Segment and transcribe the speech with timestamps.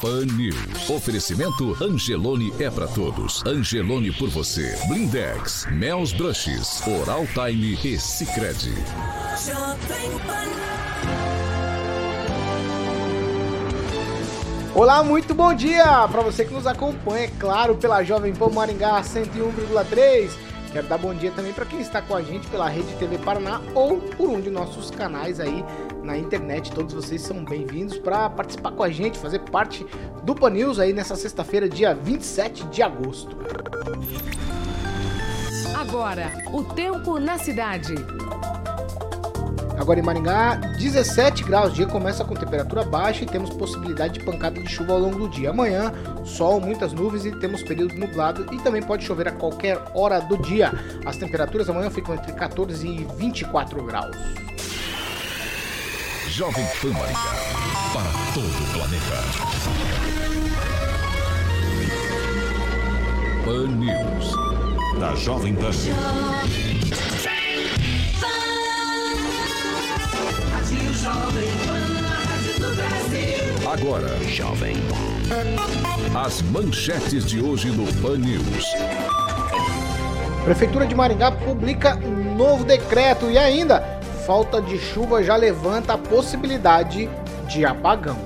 [0.00, 0.90] Pan News.
[0.90, 3.44] Oferecimento Angelone é para todos.
[3.46, 4.76] Angelone por você.
[4.88, 8.74] Blindex, Mel's Brushes, Oral Time e Sicredi.
[14.74, 19.00] Olá, muito bom dia para você que nos acompanha, é claro, pela Jovem Pan Maringá
[19.00, 23.16] 101,3 Quero dar bom dia também para quem está com a gente pela Rede TV
[23.16, 25.64] Paraná ou por um de nossos canais aí
[26.06, 26.70] na internet.
[26.70, 29.84] Todos vocês são bem-vindos para participar com a gente, fazer parte
[30.22, 33.36] do Pan News aí nessa sexta-feira, dia 27 de agosto.
[35.76, 37.94] Agora, o tempo na cidade.
[39.78, 41.72] Agora em Maringá, 17 graus.
[41.72, 45.18] O dia começa com temperatura baixa e temos possibilidade de pancada de chuva ao longo
[45.18, 45.50] do dia.
[45.50, 45.92] Amanhã,
[46.24, 50.38] sol, muitas nuvens e temos período nublado e também pode chover a qualquer hora do
[50.38, 50.72] dia.
[51.04, 54.16] As temperaturas amanhã ficam entre 14 e 24 graus.
[56.36, 57.34] Jovem Pan Maringá,
[57.94, 59.24] para todo o planeta.
[63.42, 64.34] Pan News,
[65.00, 65.70] da Jovem Pan.
[73.72, 74.76] Agora, Jovem
[76.14, 78.66] As manchetes de hoje no Pan News.
[80.44, 83.95] Prefeitura de Maringá publica novo decreto e ainda
[84.26, 87.08] falta de chuva já levanta a possibilidade
[87.48, 88.18] de apagão.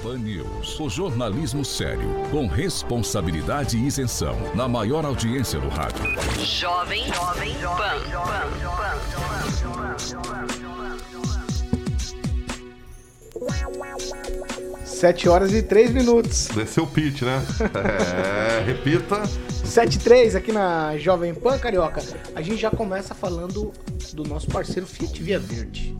[0.00, 6.04] Pan News, o jornalismo sério, com responsabilidade e isenção, na maior audiência do rádio.
[6.38, 7.98] Jovem, Jovem Pan.
[8.12, 10.54] Pan, Pan.
[14.84, 16.48] 7 horas e 3 minutos.
[16.54, 17.42] Desceu o pitch, né?
[17.74, 19.22] É, repita.
[19.74, 22.00] 7 e 3 aqui na Jovem Pan Carioca.
[22.36, 23.72] A gente já começa falando
[24.12, 25.96] do nosso parceiro Fiat Via Verde.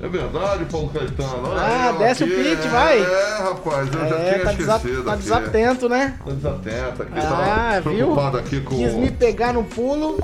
[0.00, 1.48] É verdade, Paulo Caetano.
[1.48, 2.32] Olha ah, desce aqui.
[2.32, 3.00] o pitch, vai.
[3.00, 5.02] É, rapaz, eu é, já tinha tá esquecido.
[5.02, 6.16] Tá desatento, né?
[6.24, 7.18] Tá desatento aqui.
[7.18, 7.96] Ah, tá viu?
[7.96, 8.76] preocupado aqui com...
[8.76, 10.16] Quis me pegar no pulo,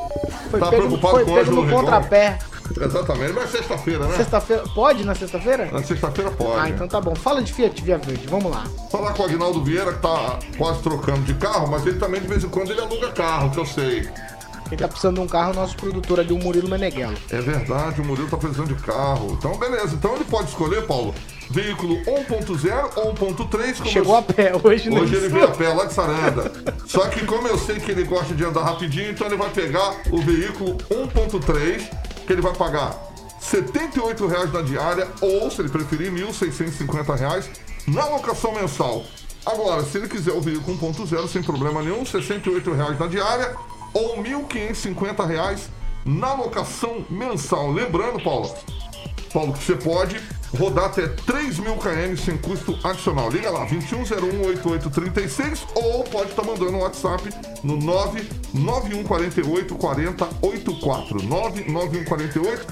[0.48, 2.38] foi Tá pego, preocupado foi com pego no contrapé.
[2.80, 4.16] Exatamente, mas sexta-feira, né?
[4.16, 5.70] Sexta-feira, pode na sexta-feira?
[5.70, 6.58] Na sexta-feira pode.
[6.58, 7.14] Ah, então tá bom.
[7.14, 8.64] Fala de Fiat Via Verde, vamos lá.
[8.90, 12.28] Falar com o Agnaldo Vieira, que tá quase trocando de carro, mas ele também de
[12.28, 14.08] vez em quando ele aluga carro, que eu sei.
[14.70, 17.16] Quem tá precisando de um carro, nosso produtor ali, o Murilo Meneghello.
[17.28, 19.32] É verdade, o Murilo tá precisando de carro.
[19.36, 19.96] Então, beleza.
[19.96, 21.12] Então ele pode escolher, Paulo,
[21.50, 23.84] veículo 1.0 ou 1.3.
[23.86, 25.00] Chegou a pé hoje, né?
[25.00, 26.52] Hoje ele veio a pé lá de Saranda.
[26.86, 29.96] Só que como eu sei que ele gosta de andar rapidinho, então ele vai pegar
[30.08, 31.90] o veículo 1.3,
[32.30, 37.48] que ele vai pagar R$ 78,00 na diária, ou, se ele preferir, R$ 1.650,00
[37.88, 39.04] na locação mensal.
[39.44, 43.56] Agora, se ele quiser o veículo 1.0, sem problema nenhum, R$ 68,00 na diária
[43.92, 45.62] ou R$ 1.550,00
[46.04, 47.72] na locação mensal.
[47.72, 48.54] Lembrando, Paulo,
[49.32, 50.22] Paulo, que você pode
[50.58, 53.30] rodar até 3 mil km sem custo adicional.
[53.30, 57.28] Liga lá, 21018836 ou pode estar mandando um WhatsApp
[57.62, 61.22] no 99148 4084.
[61.22, 62.66] 99148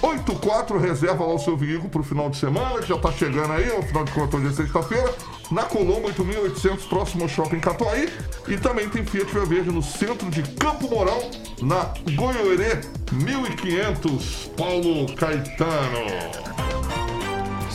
[0.00, 0.78] 4084.
[0.78, 3.70] Reserva lá o seu veículo para o final de semana, que já está chegando aí,
[3.70, 5.14] ao final de contas, hoje é sexta-feira.
[5.50, 8.08] Na Colombo 8800, próximo ao Shopping Catuaí.
[8.48, 11.30] E também tem Fiat Via Verde no centro de Campo Mourão,
[11.62, 12.80] na Goiorê
[13.12, 14.50] 1500.
[14.56, 16.55] Paulo Caetano.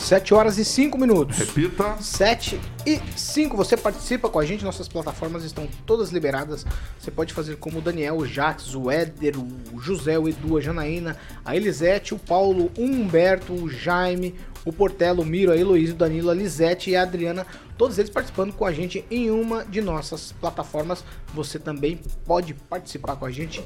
[0.01, 1.37] 7 horas e 5 minutos.
[1.37, 1.95] Repita.
[2.01, 3.55] 7 e 5.
[3.55, 6.65] Você participa com a gente, nossas plataformas estão todas liberadas.
[6.99, 10.61] Você pode fazer como o Daniel, o Jax, o Éder, o José, o Edu, a
[10.61, 11.15] Janaína,
[11.45, 15.97] a Elisete, o Paulo, o Humberto, o Jaime, o Portelo, o Miro, a Heloísa, o
[15.97, 17.45] Danilo, a Lisete e a Adriana.
[17.77, 21.05] Todos eles participando com a gente em uma de nossas plataformas.
[21.33, 23.63] Você também pode participar com a gente.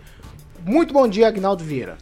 [0.63, 1.97] Muito bom dia, Agnaldo Vieira.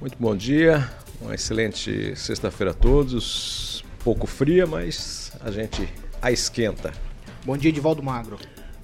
[0.00, 0.90] Muito bom dia,
[1.20, 3.84] uma excelente sexta-feira a todos.
[4.02, 5.88] Pouco fria, mas a gente
[6.22, 6.92] a esquenta.
[7.44, 8.38] Bom dia, Edivaldo Magro.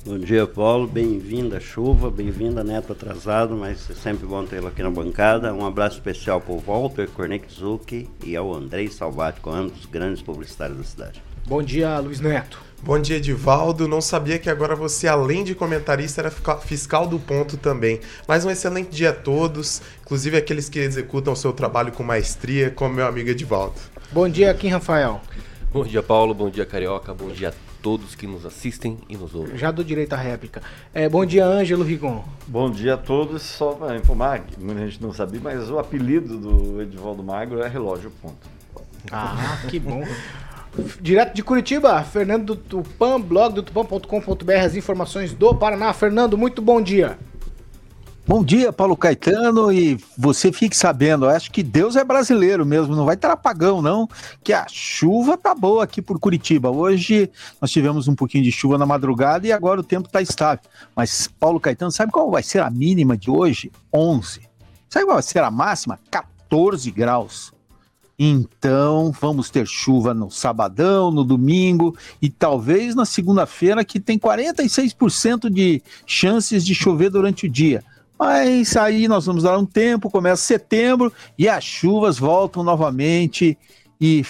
[0.05, 0.89] Bom dia, Paulo.
[0.89, 2.11] Bem-vinda, chuva.
[2.11, 5.55] Bem-vinda, Neto atrasado, mas é sempre bom tê-lo aqui na bancada.
[5.55, 10.85] Um abraço especial para o Walter Kornekzuki e ao Andrei Salvático, ambos grandes publicitários da
[10.85, 11.23] cidade.
[11.47, 12.72] Bom dia, Luiz Neto.
[12.85, 13.87] Bom dia, Edivaldo.
[13.87, 18.01] Não sabia que agora você, além de comentarista, era fiscal do ponto também.
[18.27, 22.73] Mais um excelente dia a todos, inclusive aqueles que executam o seu trabalho com maestria,
[22.73, 23.77] como meu amigo Edivaldo.
[24.11, 25.21] Bom dia, Kim Rafael.
[25.73, 26.35] Bom dia, Paulo.
[26.35, 27.15] Bom dia, Carioca.
[27.15, 29.57] Bom dia a todos que nos assistem e nos ouvem.
[29.57, 30.61] Já dou direito à réplica.
[30.93, 32.25] É, bom dia, Ângelo Rigon.
[32.49, 33.43] Bom dia a todos.
[33.43, 38.11] Só para informar, muita gente não sabia, mas o apelido do Edivaldo Magro é Relógio
[38.21, 38.51] Ponto.
[39.11, 40.03] Ah, que bom.
[41.01, 45.93] Direto de Curitiba, Fernando do Tupan, blog do tupan.com.br, as informações do Paraná.
[45.93, 47.19] Fernando, muito bom dia.
[48.27, 53.05] Bom dia, Paulo Caetano, e você fique sabendo, acho que Deus é brasileiro mesmo, não
[53.05, 54.09] vai ter apagão não,
[54.45, 56.71] que a chuva tá boa aqui por Curitiba.
[56.71, 57.29] Hoje
[57.61, 60.65] nós tivemos um pouquinho de chuva na madrugada e agora o tempo tá estável.
[60.95, 63.73] Mas Paulo Caetano, sabe qual vai ser a mínima de hoje?
[63.93, 64.41] 11.
[64.89, 65.99] Sabe qual vai ser a máxima?
[66.09, 67.53] 14 graus.
[68.25, 75.51] Então, vamos ter chuva no sabadão, no domingo e talvez na segunda-feira, que tem 46%
[75.51, 77.83] de chances de chover durante o dia.
[78.17, 83.59] Mas aí nós vamos dar um tempo, começa setembro e as chuvas voltam novamente
[84.01, 84.25] e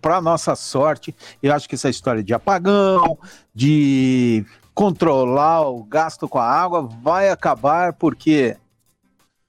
[0.00, 3.18] para nossa sorte, eu acho que essa história de apagão,
[3.54, 8.56] de controlar o gasto com a água vai acabar porque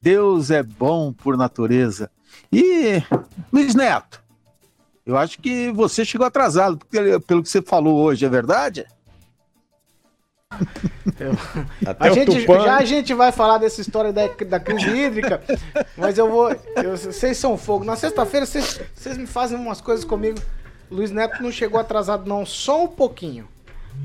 [0.01, 2.11] Deus é bom por natureza
[2.51, 3.01] e,
[3.51, 4.23] Luiz Neto,
[5.05, 8.85] eu acho que você chegou atrasado, porque, pelo que você falou hoje, é verdade?
[11.19, 11.31] Eu,
[11.99, 15.41] a gente, já a gente vai falar dessa história da, da crise hídrica,
[15.97, 16.51] mas eu vou.
[16.51, 17.83] Eu, vocês são fogo.
[17.83, 20.39] Na sexta-feira vocês, vocês me fazem umas coisas comigo.
[20.89, 23.47] Luiz Neto não chegou atrasado, não, só um pouquinho.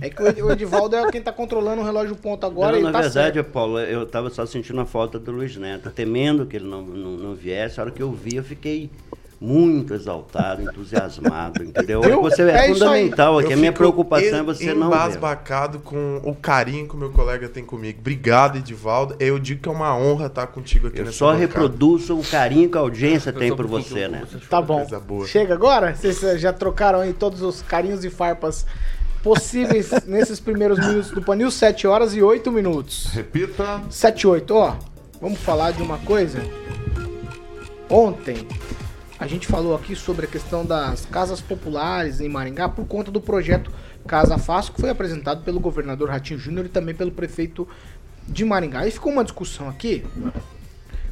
[0.01, 2.77] É que o Edivaldo é quem está controlando o relógio ponto agora.
[2.77, 3.51] Não, na tá verdade, certo.
[3.51, 7.11] Paulo, eu estava só sentindo a falta do Luiz Neto, temendo que ele não, não,
[7.13, 7.79] não viesse.
[7.79, 8.91] A hora que eu vi, eu fiquei
[9.41, 12.01] muito exaltado, entusiasmado, entendeu?
[12.01, 12.23] Viu?
[12.23, 13.51] Você é, É fundamental aqui.
[13.51, 14.95] Eu A minha preocupação é você não ver.
[14.97, 17.99] embasbacado com o carinho que o meu colega tem comigo.
[18.01, 19.17] Obrigado, Edivaldo.
[19.19, 21.41] Eu digo que é uma honra estar contigo aqui Eu nessa só bancada.
[21.41, 24.23] reproduzo o carinho que a audiência tem por você, né?
[24.49, 24.79] Tá bom.
[24.79, 25.27] Coisa boa.
[25.27, 25.93] Chega agora?
[25.95, 28.65] Vocês já trocaram aí todos os carinhos e farpas
[29.23, 31.51] possíveis nesses primeiros minutos do Panil?
[31.51, 33.07] 7 horas e 8 minutos.
[33.13, 33.83] Repita.
[33.89, 34.77] 7 e 8, ó.
[35.21, 36.41] Vamos falar de uma coisa.
[37.89, 38.47] Ontem
[39.19, 43.21] a gente falou aqui sobre a questão das casas populares em Maringá por conta do
[43.21, 43.71] projeto
[44.07, 47.69] Casa Fácil que foi apresentado pelo governador Ratinho Júnior e também pelo prefeito
[48.27, 48.87] de Maringá.
[48.87, 50.05] E ficou uma discussão aqui.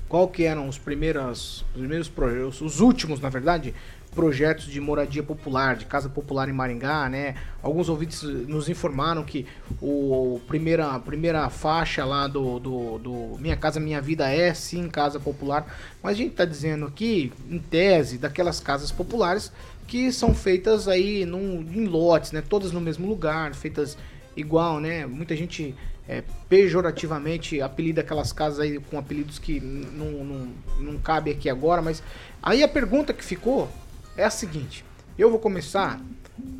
[0.08, 3.72] Qual que eram os primeiros, os primeiros projetos, os últimos, na verdade,
[4.14, 7.36] projetos de moradia popular, de casa popular em Maringá, né?
[7.62, 9.46] Alguns ouvintes nos informaram que
[9.80, 14.88] o primeira, a primeira faixa lá do, do, do Minha Casa Minha Vida é sim
[14.88, 15.66] casa popular,
[16.02, 19.52] mas a gente está dizendo aqui, em tese, daquelas casas populares
[19.86, 22.42] que são feitas aí num, em lotes, né?
[22.46, 23.96] Todas no mesmo lugar, feitas
[24.36, 25.06] igual, né?
[25.06, 25.74] Muita gente
[26.08, 30.48] é, pejorativamente apelida aquelas casas aí com apelidos que não, não,
[30.80, 32.02] não cabe aqui agora, mas
[32.42, 33.68] aí a pergunta que ficou
[34.16, 34.84] é a seguinte:
[35.18, 36.00] eu vou começar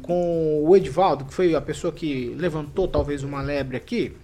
[0.03, 4.17] com o Edivaldo, que foi a pessoa que levantou talvez uma lebre aqui.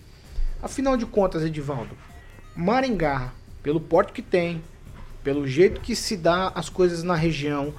[0.62, 1.96] Afinal de contas, Edivaldo,
[2.54, 4.62] Maringá, pelo porte que tem,
[5.22, 7.74] pelo jeito que se dá as coisas na região,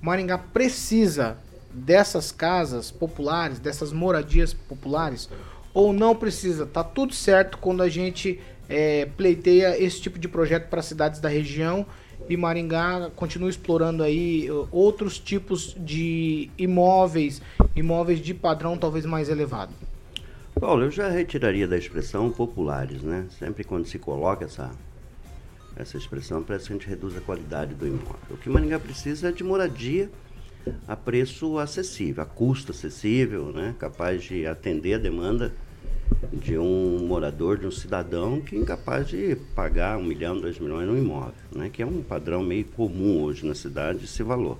[0.00, 1.36] Maringá precisa
[1.72, 5.28] dessas casas populares, dessas moradias populares,
[5.72, 6.66] ou não precisa?
[6.66, 11.28] Tá tudo certo quando a gente é, pleiteia esse tipo de projeto para cidades da
[11.28, 11.86] região
[12.28, 17.42] e Maringá continua explorando aí uh, outros tipos de imóveis,
[17.74, 19.72] imóveis de padrão talvez mais elevado.
[20.58, 23.26] Paulo, eu já retiraria da expressão populares, né?
[23.38, 24.70] Sempre quando se coloca essa,
[25.76, 28.16] essa expressão, parece que a gente reduz a qualidade do imóvel.
[28.30, 30.10] O que Maringá precisa é de moradia
[30.86, 33.74] a preço acessível, a custo acessível, né?
[33.78, 35.52] capaz de atender a demanda
[36.32, 40.86] de um morador, de um cidadão que é incapaz de pagar um milhão, dois milhões
[40.86, 41.70] no imóvel, né?
[41.70, 44.58] que é um padrão meio comum hoje na cidade esse valor.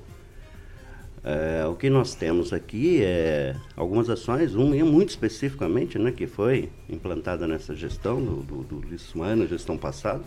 [1.25, 6.69] É, o que nós temos aqui é algumas ações, uma muito especificamente, né, que foi
[6.89, 10.25] implantada nessa gestão do, do, do Luiz Mano, gestão passada,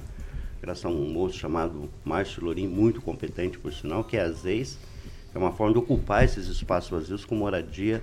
[0.61, 4.77] graças a um moço chamado Márcio Lourim, muito competente por sinal, que é a ZEIS,
[5.33, 8.01] é uma forma de ocupar esses espaços vazios com moradia,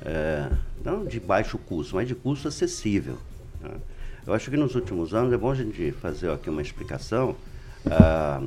[0.00, 0.50] é,
[0.84, 3.18] não de baixo custo, mas de custo acessível.
[3.60, 3.80] né?
[4.26, 7.36] Eu acho que nos últimos anos é bom a gente fazer aqui uma explicação,
[7.86, 8.42] ah,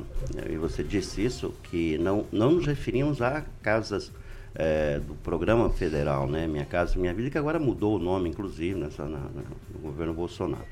[0.48, 4.12] e você disse isso, que não, não nos referimos a casas
[4.54, 6.46] é, do programa federal, né?
[6.46, 10.14] Minha Casa Minha Vida, que agora mudou o nome, inclusive, nessa, na, na- no governo
[10.14, 10.66] Bolsonaro.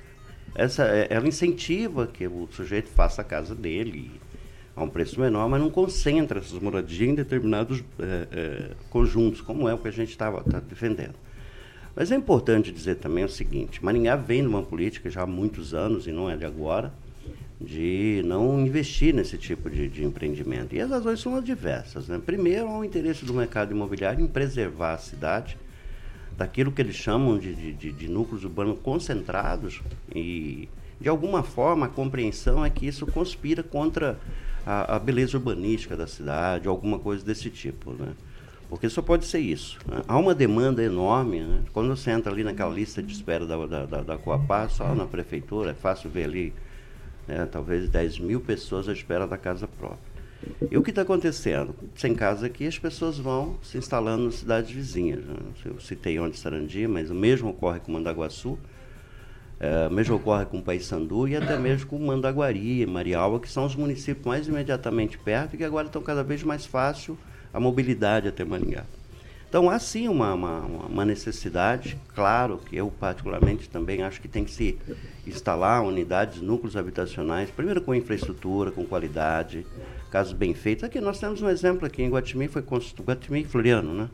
[0.54, 4.22] Essa, é- ela incentiva que o sujeito faça a casa dele
[4.80, 9.68] a um preço menor, mas não concentra essas moradias em determinados é, é, conjuntos, como
[9.68, 11.14] é o que a gente estava tá defendendo.
[11.94, 16.06] Mas é importante dizer também o seguinte: Maringá vem numa política já há muitos anos,
[16.06, 16.92] e não é de agora,
[17.60, 20.74] de não investir nesse tipo de, de empreendimento.
[20.74, 22.08] E as razões são as diversas.
[22.08, 22.18] Né?
[22.24, 25.58] Primeiro, há o interesse do mercado imobiliário em preservar a cidade
[26.38, 29.82] daquilo que eles chamam de, de- de núcleos urbanos concentrados
[30.14, 34.18] e, de alguma forma, a compreensão é que isso conspira contra
[34.66, 38.12] a, a beleza urbanística da cidade, alguma coisa desse tipo, né?
[38.68, 39.78] Porque só pode ser isso.
[39.86, 40.02] né?
[40.06, 41.62] Há uma demanda enorme, né?
[41.72, 45.06] Quando você entra ali naquela lista de espera da, da, da, da Coapá, só na
[45.06, 46.52] prefeitura, é fácil ver ali,
[47.26, 47.48] né?
[47.50, 50.10] talvez 10 mil pessoas à espera da casa própria.
[50.70, 51.74] E o que está acontecendo?
[51.96, 55.24] Sem casa aqui, as pessoas vão se instalando nas cidades vizinhas.
[55.24, 55.36] né?
[55.64, 58.56] Eu citei ontem Sarandi, mas o mesmo ocorre com Mandaguaçu,
[59.88, 64.24] o mesmo ocorre com Paissandu e até mesmo com Mandaguari, Marialva, que são os municípios
[64.24, 67.18] mais imediatamente perto e que agora estão cada vez mais fácil
[67.52, 68.84] a mobilidade até Maringá.
[69.50, 74.44] Então há sim uma, uma, uma necessidade, claro que eu particularmente também acho que tem
[74.44, 74.78] que se
[75.26, 79.66] instalar unidades, núcleos habitacionais, primeiro com infraestrutura, com qualidade,
[80.08, 80.84] casos bem feitos.
[80.84, 84.08] Aqui nós temos um exemplo aqui em Guatimi, foi Guatimi e Floriano, né?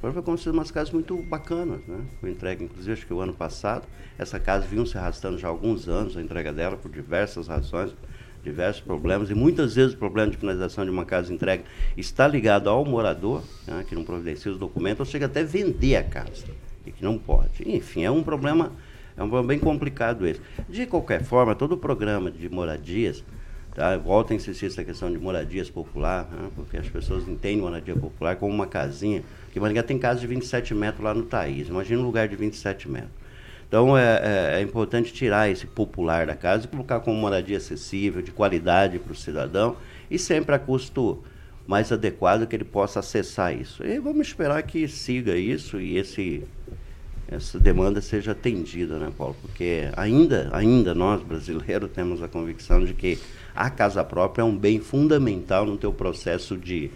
[0.00, 2.00] Agora foi construído umas casas muito bacanas, né?
[2.22, 3.86] Foi entregue, inclusive, acho que o ano passado.
[4.18, 7.94] Essa casa vinha se arrastando já há alguns anos, a entrega dela, por diversas razões,
[8.42, 9.28] diversos problemas.
[9.28, 11.64] E muitas vezes o problema de finalização de uma casa entregue
[11.98, 13.84] está ligado ao morador, né?
[13.86, 16.46] que não providencia os documentos, ou chega até vender a casa,
[16.86, 17.62] e que não pode.
[17.66, 18.72] Enfim, é um problema,
[19.18, 20.40] é um problema bem complicado esse.
[20.66, 23.22] De qualquer forma, todo o programa de moradias,
[23.74, 23.94] Tá?
[23.94, 26.50] Eu volto a insistir nessa questão de moradias popular, né?
[26.56, 29.22] porque as pessoas entendem moradia popular como uma casinha.
[29.50, 31.66] Porque Maringá tem casa de 27 metros lá no Thaís.
[31.66, 33.10] Imagina um lugar de 27 metros.
[33.66, 38.22] Então é, é- é importante tirar esse popular da casa e colocar como moradia acessível,
[38.22, 39.76] de qualidade para o cidadão
[40.08, 41.22] e sempre a custo
[41.66, 43.84] mais adequado que ele possa acessar isso.
[43.84, 46.44] E vamos esperar que siga isso e esse
[47.28, 49.36] essa demanda seja atendida, né, Paulo?
[49.40, 53.18] Porque ainda, ainda nós brasileiros temos a convicção de que
[53.54, 56.90] a casa própria é um bem fundamental no teu processo de,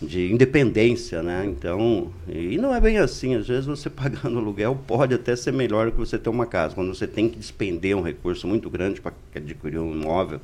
[0.00, 1.44] de independência, né?
[1.46, 3.34] Então, e não é bem assim.
[3.34, 6.74] Às vezes você pagando aluguel pode até ser melhor do que você ter uma casa.
[6.74, 10.40] Quando você tem que despender um recurso muito grande para adquirir um imóvel,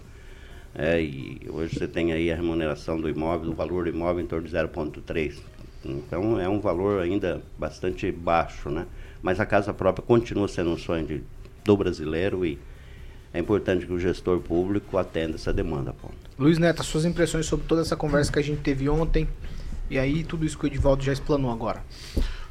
[0.74, 4.26] é, e hoje você tem aí a remuneração do imóvel, do valor do imóvel em
[4.26, 5.38] torno de 0,3.
[5.84, 8.86] Então é um valor ainda bastante baixo, né?
[9.20, 11.22] Mas a casa própria continua sendo um sonho de,
[11.64, 12.58] do brasileiro e
[13.34, 16.16] é importante que o gestor público atenda essa demanda, Paulo.
[16.42, 19.28] Luiz Neto, as suas impressões sobre toda essa conversa que a gente teve ontem
[19.88, 21.84] e aí tudo isso que o Edivaldo já explanou agora.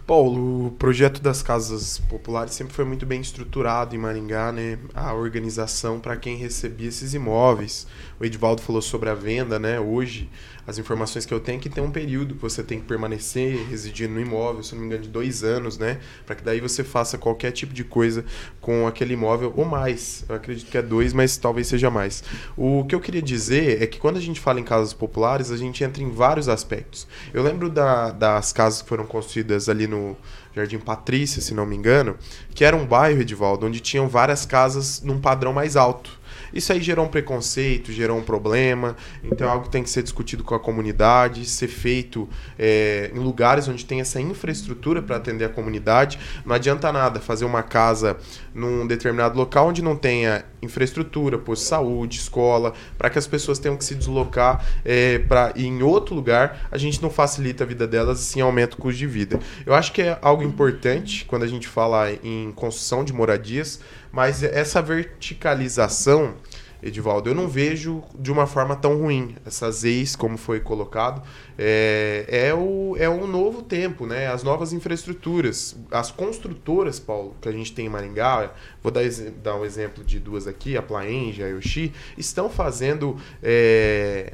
[0.08, 4.80] Paulo, o projeto das casas populares sempre foi muito bem estruturado em Maringá, né?
[4.94, 7.86] A organização para quem recebia esses imóveis.
[8.18, 9.78] O Edivaldo falou sobre a venda, né?
[9.78, 10.30] Hoje,
[10.72, 13.68] as informações que eu tenho é que tem um período que você tem que permanecer
[13.70, 16.00] residindo no imóvel, se não me engano, de dois anos, né?
[16.25, 18.25] Para que daí você faça qualquer tipo de coisa
[18.60, 20.24] com aquele imóvel ou mais.
[20.28, 22.24] Eu acredito que é dois, mas talvez seja mais.
[22.58, 25.58] O que eu queria dizer é que quando a gente fala em casas populares, a
[25.58, 27.08] gente entra em vários aspectos.
[27.34, 30.16] Eu lembro da- das casas que foram construídas ali no
[30.56, 32.16] Jardim Patrícia, se não me engano,
[32.56, 36.21] que era um bairro, Edivaldo, onde tinham várias casas num padrão mais alto.
[36.53, 40.03] Isso aí gerou um preconceito, gerou um problema, então é algo que tem que ser
[40.03, 42.27] discutido com a comunidade, ser feito
[42.58, 46.20] é, em lugares onde tem essa infraestrutura para atender a comunidade.
[46.46, 48.17] Não adianta nada fazer uma casa
[48.53, 53.58] num determinado local onde não tenha infraestrutura, posto de saúde, escola, para que as pessoas
[53.60, 57.88] tenham que se deslocar é, para em outro lugar, a gente não facilita a vida
[57.88, 59.39] delas e sim aumenta o custo de vida.
[59.65, 63.79] Eu acho que é algo importante quando a gente fala em construção de moradias,
[64.12, 66.36] mas essa verticalização,
[66.84, 69.36] Edivaldo, eu não vejo de uma forma tão ruim.
[69.46, 71.22] Essas ex, como foi colocado,
[71.58, 74.27] é, é, o, é um novo tempo, né?
[74.27, 75.75] As novas infraestruturas.
[75.91, 78.51] As construtoras, Paulo, que a gente tem em Maringá,
[78.82, 79.03] vou dar,
[79.44, 84.34] dar um exemplo de duas aqui, a Plaenge, a Yoshi, estão fazendo é,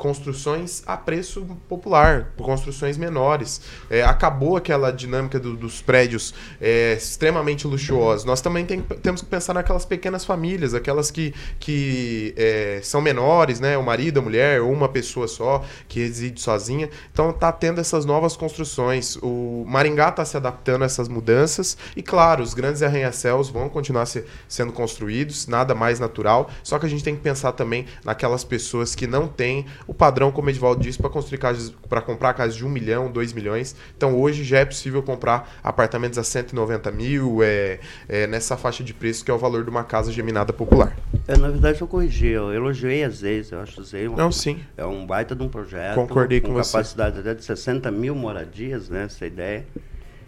[0.00, 3.60] construções a preço popular, construções menores.
[3.90, 8.24] É, acabou aquela dinâmica do- dos prédios é, extremamente luxuosos.
[8.24, 13.60] Nós também tem- temos que pensar naquelas pequenas famílias, aquelas que, que é, são menores,
[13.60, 13.76] né?
[13.76, 16.88] O marido, a mulher, ou uma pessoa só que reside sozinha.
[17.12, 19.16] Então tá tendo essas novas construções.
[19.22, 24.06] O Maringá está se adaptando a essas mudanças e, claro, os grandes arranha-céus vão continuar
[24.06, 26.50] se- sendo construídos, nada mais natural.
[26.62, 30.30] Só que a gente tem que pensar também naquelas pessoas que não têm o padrão,
[30.30, 33.74] como o Edivaldo disse, para construir casas, para comprar casas de 1 milhão, 2 milhões.
[33.96, 38.94] Então hoje já é possível comprar apartamentos a 190 mil, é, é nessa faixa de
[38.94, 40.96] preço que é o valor de uma casa geminada popular.
[41.26, 44.60] É, na verdade, eu corrigi, eu elogiei a Zeis, eu acho Zeis Não, sim.
[44.76, 45.96] é um baita de um projeto.
[45.96, 46.70] Concordei com com você.
[46.70, 49.66] capacidade até de 60 mil moradias, né, essa ideia.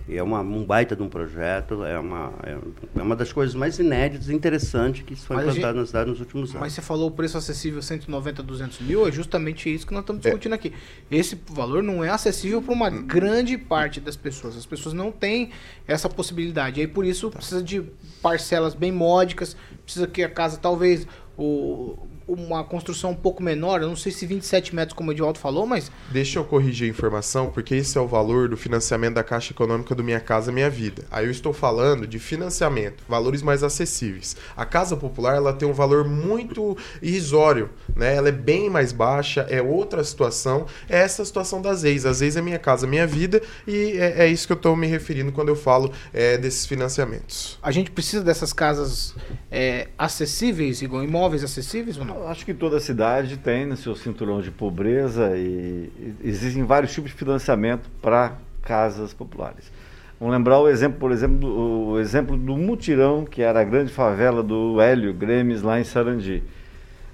[0.09, 2.59] E é uma, um baita de um projeto, é uma, é,
[2.99, 6.21] é uma das coisas mais inéditas e interessantes que foi implantada gente- na cidade nos
[6.21, 6.61] últimos anos.
[6.61, 10.23] Mas você falou o preço acessível 190, 200 mil, é justamente isso que nós estamos
[10.23, 10.73] discutindo aqui.
[11.11, 14.57] Esse valor não é acessível para uma grande parte das pessoas.
[14.57, 15.51] As pessoas não têm
[15.87, 16.81] essa possibilidade.
[16.81, 17.83] E aí por isso precisa de
[18.21, 21.07] parcelas bem módicas, precisa que a casa talvez
[21.39, 25.39] o, uma construção um pouco menor, eu não sei se 27 metros como o Edivaldo
[25.39, 29.25] falou, mas Deixa eu corrigir a informação, porque esse é o valor do financiamento da
[29.25, 31.05] Caixa Econômica do Minha Casa Minha Vida.
[31.11, 34.37] Aí eu estou falando de financiamento, valores mais acessíveis.
[34.57, 38.15] A Casa Popular ela tem um valor muito irrisório, né?
[38.15, 40.67] Ela é bem mais baixa, é outra situação.
[40.89, 42.05] É essa situação das ex.
[42.05, 44.87] As ex é Minha Casa Minha Vida e é, é isso que eu estou me
[44.87, 47.59] referindo quando eu falo é, desses financiamentos.
[47.63, 49.15] a gente precisa dessas casas
[49.51, 52.12] é, acessíveis, igual imóveis acessíveis ou não?
[52.29, 55.91] Acho que toda cidade tem no seu cinturão de pobreza e,
[56.25, 59.71] existem vários tipos de financiamento para casas populares.
[60.19, 61.49] Vamos lembrar o exemplo, por exemplo, do,
[61.91, 66.43] o exemplo do mutirão, que era a grande favela do Hélio Gremes lá em Sarandi.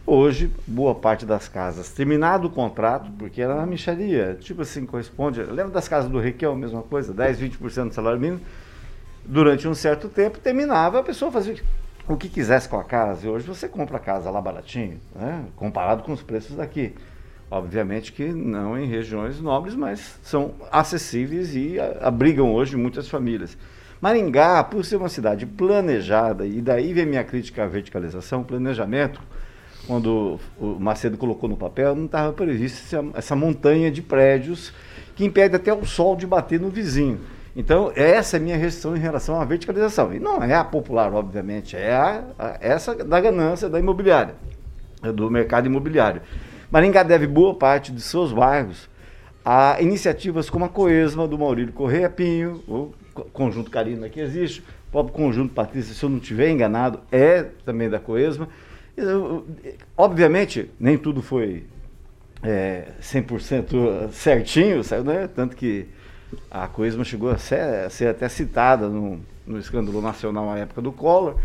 [0.06, 5.42] Hoje, boa parte das casas, terminado o contrato, porque era uma micharia, tipo assim, corresponde.
[5.42, 8.40] Lembra das casas do Requião, mesma coisa, 10, 20% do salário mínimo.
[9.24, 11.56] Durante um certo tempo, terminava, a pessoa fazia
[12.14, 13.26] o que quisesse com a casa.
[13.26, 15.44] E hoje você compra a casa lá baratinho, né?
[15.56, 16.94] comparado com os preços daqui.
[17.50, 23.56] Obviamente que não em regiões nobres, mas são acessíveis e abrigam hoje muitas famílias.
[24.00, 29.20] Maringá, por ser uma cidade planejada, e daí vem minha crítica à verticalização, planejamento,
[29.86, 34.72] quando o Macedo colocou no papel, não estava previsto essa montanha de prédios
[35.16, 37.18] que impede até o sol de bater no vizinho.
[37.60, 40.14] Então, essa é a minha restrição em relação à verticalização.
[40.14, 44.36] E não é a popular, obviamente, é a, a- essa da ganância da imobiliária,
[45.12, 46.22] do mercado imobiliário.
[46.70, 48.88] Maringá deve boa parte de seus bairros
[49.44, 54.60] a iniciativas como a Coesma, do Maurílio Correia Pinho, o co- Conjunto Carina que existe,
[54.88, 58.48] o próprio Conjunto Patrícia, se eu não estiver enganado, é também da Coesma.
[59.96, 61.64] Obviamente, nem tudo foi
[62.42, 65.28] é, 100% certinho, né?
[65.34, 65.88] tanto que
[66.50, 70.80] a Coesma chegou a ser, a ser até citada no, no escândalo nacional na época
[70.82, 71.36] do Collor,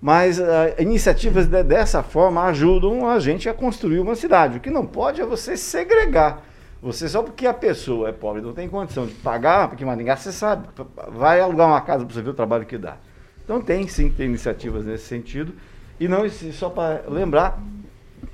[0.00, 4.58] mas ah, iniciativas de- dessa forma ajudam a gente a construir uma cidade.
[4.58, 6.42] O que não pode é você segregar.
[6.82, 10.32] Você só porque a pessoa é pobre não tem condição de pagar, porque Maringá você
[10.32, 10.66] sabe,
[11.12, 12.96] vai alugar uma casa para você ver o trabalho que dá.
[13.44, 15.52] Então tem sim, tem iniciativas nesse sentido.
[16.00, 17.62] E não, só para lembrar,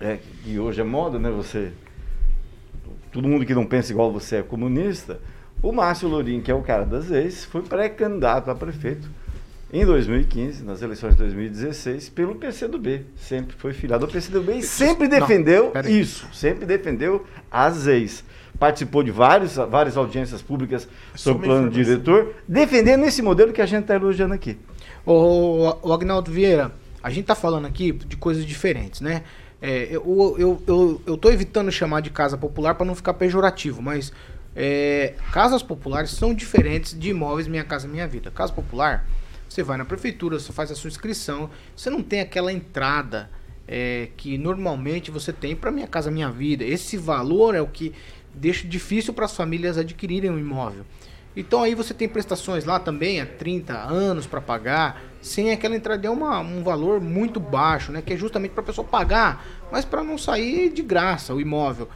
[0.01, 1.31] é, que hoje é moda, né?
[1.31, 1.73] Você.
[3.13, 5.21] Todo mundo que não pensa igual você é comunista.
[5.61, 9.09] O Márcio Lourinho, que é o cara das ex, foi pré-candidato a prefeito
[9.73, 13.05] em 2015, nas eleições de 2016, pelo PCdoB.
[13.17, 16.01] Sempre foi filiado ao PCdoB e sempre Não, defendeu peraí.
[16.01, 18.25] isso, sempre defendeu as ex.
[18.59, 23.67] Participou de vários, várias audiências públicas sobre o plano diretor, defendendo esse modelo que a
[23.67, 24.57] gente está elogiando aqui.
[25.05, 29.23] Ô, ô, Agnaldo Vieira, a gente tá falando aqui de coisas diferentes, né?
[29.61, 33.83] É, eu, eu, eu, eu tô evitando chamar de casa popular para não ficar pejorativo,
[33.83, 34.13] mas
[34.61, 38.29] é, casas populares são diferentes de imóveis Minha Casa Minha Vida.
[38.29, 39.07] Casa popular,
[39.49, 43.31] você vai na prefeitura, você faz a sua inscrição, você não tem aquela entrada
[43.69, 46.65] é, que normalmente você tem para Minha Casa Minha Vida.
[46.65, 47.95] Esse valor é o que
[48.35, 50.85] deixa difícil para as famílias adquirirem um imóvel.
[51.37, 56.05] Então aí você tem prestações lá também há 30 anos para pagar, sem aquela entrada
[56.05, 58.03] é uma, um valor muito baixo, né?
[58.03, 61.89] Que é justamente para a pessoa pagar, mas para não sair de graça o imóvel.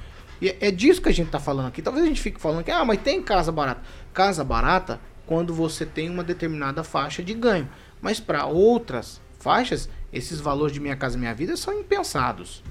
[0.42, 1.80] E é- é disso que a gente tá falando aqui.
[1.80, 3.80] Talvez a gente fique falando que ah, mas tem casa barata.
[4.12, 7.68] Casa barata quando você tem uma determinada faixa de ganho.
[8.00, 12.62] Mas para outras faixas, esses valores de Minha Casa Minha Vida são impensados.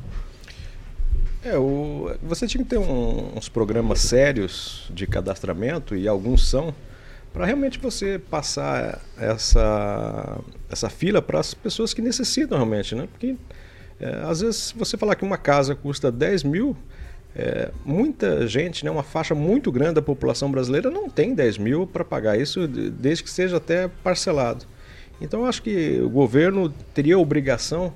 [1.43, 6.75] É, o, você tinha que ter um- uns programas sérios de cadastramento, e alguns são,
[7.33, 13.07] para realmente você passar essa, essa fila para as pessoas que necessitam realmente, né?
[13.11, 13.35] Porque
[13.99, 16.77] é, às vezes você falar que uma casa custa 10 mil,
[17.35, 21.87] é, muita gente, né, uma faixa muito grande da população brasileira não tem 10 mil
[21.87, 24.65] para pagar isso, de- desde que seja até parcelado.
[25.21, 27.93] Então acho que o governo teria a obrigação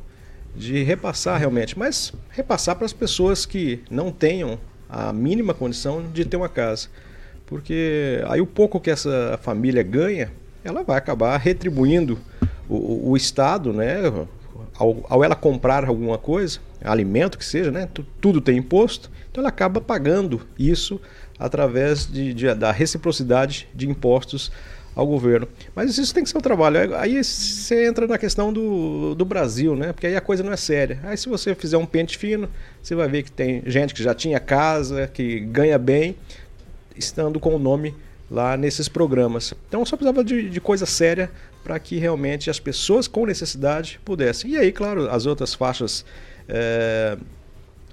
[0.55, 4.57] de repassar realmente, mas repassar para as pessoas que não tenham
[4.89, 6.87] a mínima condição de ter uma casa.
[7.45, 10.31] Porque aí o pouco que essa família ganha,
[10.63, 12.17] ela vai acabar retribuindo
[12.69, 13.97] o- o Estado, né?
[14.77, 19.41] Ao, ao ela comprar alguma coisa, alimento que seja, né, tu- tudo tem imposto, então
[19.41, 20.99] ela acaba pagando isso
[21.39, 24.51] através de, de- da reciprocidade de impostos
[24.95, 25.45] ao governo.
[25.75, 26.95] Mas isso tem que ser um trabalho.
[26.95, 29.91] Aí você entra na questão do, do Brasil, né?
[29.91, 30.99] Porque aí a coisa não é séria.
[31.03, 32.47] Aí se você fizer um pente fino,
[32.81, 36.15] você vai ver que tem gente que já tinha casa, que ganha bem,
[36.95, 37.93] estando com o nome
[38.31, 39.53] lá nesses programas.
[39.67, 41.29] Então só precisava de, de coisa séria
[41.65, 44.51] para que realmente as pessoas com necessidade pudessem.
[44.51, 46.05] E aí, claro, as outras faixas
[46.47, 47.17] eh,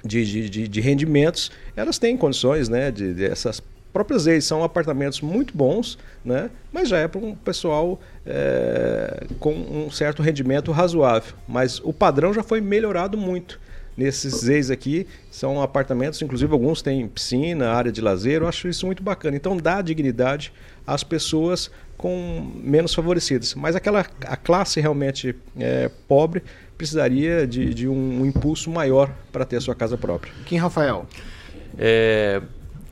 [0.04, 2.90] de, de, de- rendimentos, elas têm condições, né?
[2.90, 6.50] De, de essas próprias leis são apartamentos muito bons, né?
[6.70, 11.32] Mas já é para um pessoal eh, com um certo rendimento razoável.
[11.48, 13.58] Mas o padrão já foi melhorado muito.
[13.96, 18.42] Nesses ex aqui são apartamentos, inclusive alguns têm piscina, área de lazer.
[18.42, 19.35] Eu acho isso muito bacana.
[19.35, 20.52] Então dá dignidade
[20.87, 23.55] às pessoas com menos favorecidas.
[23.55, 26.42] Mas aquela a classe realmente eh, pobre
[26.76, 30.33] precisaria de, de um, impulso maior para ter a sua casa própria.
[30.44, 31.07] Kim Rafael.
[31.78, 32.42] É,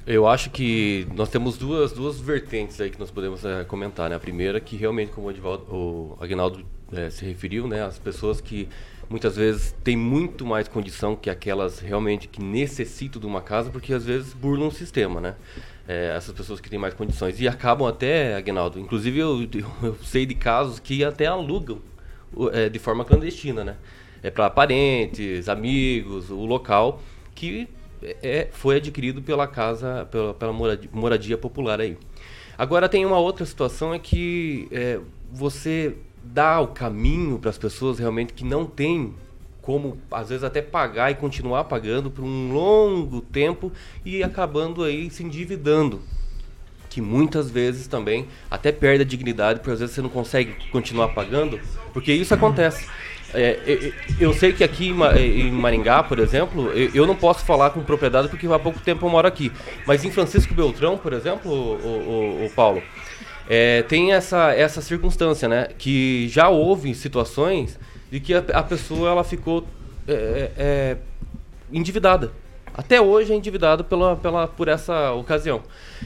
[0.07, 4.09] eu acho que nós temos duas, duas vertentes aí que nós podemos é, comentar.
[4.09, 4.17] Né?
[4.17, 7.83] A primeira que realmente, como o, Edivaldo, o Agnaldo é, se referiu, né?
[7.83, 8.69] as pessoas que
[9.09, 13.93] muitas vezes têm muito mais condição que aquelas realmente que necessitam de uma casa, porque
[13.93, 15.35] às vezes burlam o sistema, né?
[15.91, 17.41] É, essas pessoas que têm mais condições.
[17.41, 19.43] E acabam até, Agnaldo, inclusive eu,
[19.83, 21.81] eu sei de casos que até alugam
[22.53, 23.77] é, de forma clandestina, né?
[24.23, 27.03] É para parentes, amigos, o local
[27.35, 27.69] que
[28.01, 31.99] é, foi adquirido pela casa, pela, pela moradia, moradia popular aí.
[32.57, 35.01] Agora tem uma outra situação é que é,
[35.33, 39.13] você dá o caminho para as pessoas realmente que não têm
[39.63, 43.71] como às vezes até pagar e continuar pagando por um longo tempo
[44.05, 46.01] e acabando aí se endividando
[46.89, 51.09] que muitas vezes também até perde a dignidade, porque às vezes você não consegue continuar
[51.11, 51.61] pagando,
[51.93, 52.85] porque isso acontece.
[53.33, 57.71] É, eu- sei que aqui em em Maringá, por exemplo, eu, eu não posso falar
[57.71, 59.53] com propriedade porque há pouco tempo eu moro aqui.
[59.87, 62.83] Mas em Francisco Beltrão, por exemplo, o, o- o Paulo,
[63.49, 65.69] é, tem essa, essa circunstância, né?
[65.79, 67.79] Que já houve situações
[68.11, 69.67] de que a, a pessoa ela ficou
[70.07, 70.97] é, é,
[71.73, 72.33] endividada.
[72.73, 75.63] Até hoje é endividado pela, pela, por essa ocasião.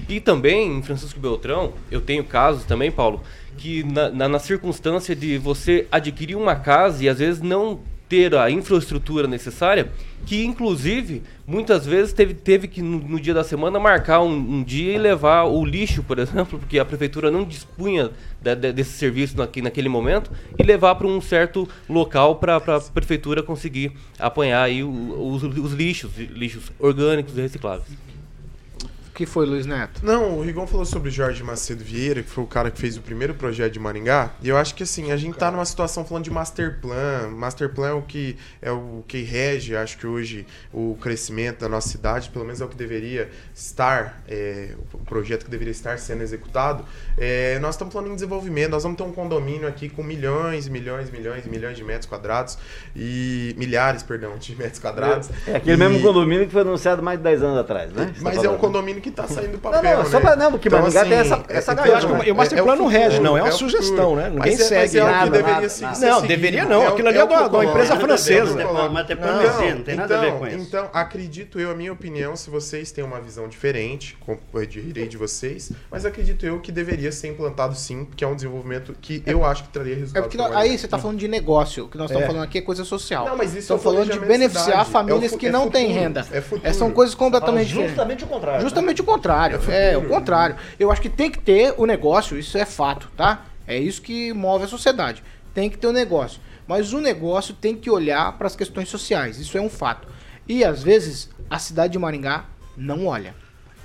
[0.08, 3.22] E também, em Francisco Beltrão, eu tenho casos também, Paulo,
[3.56, 7.80] que na, na, na circunstância de você adquirir uma casa e às vezes não
[8.14, 9.90] ter a infraestrutura necessária,
[10.24, 14.62] que inclusive muitas vezes teve, teve que no, no dia da semana marcar um, um
[14.62, 18.92] dia e levar o lixo, por exemplo, porque a prefeitura não dispunha da- da- desse
[18.92, 24.62] serviço naqui, naquele momento, e levar para um certo local para a prefeitura conseguir apanhar
[24.62, 28.13] aí o- os, os lixos, lixos orgânicos e recicláveis.
[29.14, 30.00] O que foi, Luiz Neto?
[30.04, 33.00] Não, o Rigon falou sobre Jorge Macedo Vieira, que foi o cara que fez o
[33.00, 34.32] primeiro projeto de Maringá.
[34.42, 37.28] E eu acho que assim, a gente tá numa situação falando de master plan.
[37.30, 41.68] Master plan é o que é o que rege, acho que hoje, o crescimento da
[41.68, 45.96] nossa cidade, pelo menos é o que deveria estar, é, o projeto que deveria estar
[46.00, 46.84] sendo executado.
[47.16, 51.08] É, nós estamos falando em desenvolvimento, nós vamos ter um condomínio aqui com milhões, milhões,
[51.08, 52.58] milhões, milhões de metros quadrados
[52.96, 55.30] e milhares, perdão, de metros quadrados.
[55.46, 58.06] É aquele E- mesmo condomínio que foi anunciado mais de 10 anos atrás, né?
[58.06, 60.20] Você tá Mas é um condomínio que tá saindo do Não, papel, não, só né?
[60.20, 62.34] pra- não, porque Maringá tem essa- essa então, galera, Eu acho que o- é- o
[62.36, 64.30] master é plan não rege, não, é uma o sugestão, né?
[64.30, 66.88] Ninguém é- segue mas é o que nada, deveria nada, Não, deveria não, É o-
[66.88, 68.44] aquilo ali é é uma- empresa francesa.
[68.64, 70.56] não tem- Mas tem plano Então, de não tem nada a ver com isso.
[70.56, 74.16] então, acredito eu, a minha opinião, se vocês têm uma visão diferente,
[74.54, 78.34] eu direi de vocês, mas acredito eu que deveria ser implantado sim, que é um
[78.34, 80.22] desenvolvimento que eu acho que traria É resultado.
[80.22, 81.84] porque nós- aí você tá falando de negócio.
[81.84, 82.26] O que nós estamos É.
[82.26, 83.26] falando aqui é coisa social.
[83.26, 85.92] Não, mas isso Estamos é o falando de beneficiar famílias É que é não têm
[85.92, 86.26] renda.
[86.32, 86.42] é.
[86.62, 87.90] É, são coisas completamente diferentes.
[87.94, 88.58] Justamente o contrário.
[88.60, 88.64] né?
[88.94, 89.60] Justamente o contrário.
[89.70, 90.56] É, o contrário.
[90.78, 93.44] Eu acho que tem que ter o negócio, isso é fato, tá?
[93.66, 95.22] É isso que move a sociedade.
[95.52, 96.40] Tem que ter o negócio.
[96.66, 99.38] Mas o negócio tem que olhar para as questões sociais.
[99.38, 100.08] Isso é um fato.
[100.48, 102.44] E às vezes a cidade de Maringá
[102.76, 103.34] não olha.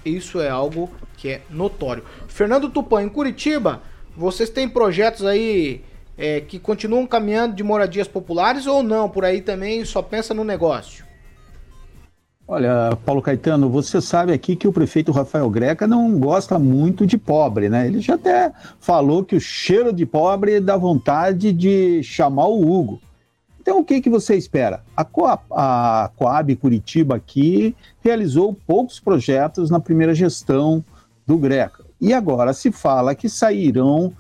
[0.06, 2.04] Isso é algo que é notório.
[2.28, 3.82] Fernando Tupan, em Curitiba,
[4.16, 5.84] vocês têm projetos aí
[6.18, 9.10] é, que continuam caminhando de moradias populares ou não?
[9.10, 11.09] Por aí também só pensa no negócio.
[12.52, 17.16] Olha, Paulo Caetano, você sabe aqui que o prefeito Rafael Greca não gosta muito de
[17.16, 17.86] pobre, né?
[17.86, 23.00] Ele já até falou que o cheiro de pobre dá vontade de chamar o Hugo.
[23.62, 24.82] Então, o que, que você espera?
[24.98, 30.84] A Coab, a Coab Curitiba aqui realizou poucos projetos na primeira gestão
[31.28, 31.86] do Greca.
[32.02, 34.12] E agora se fala que sairão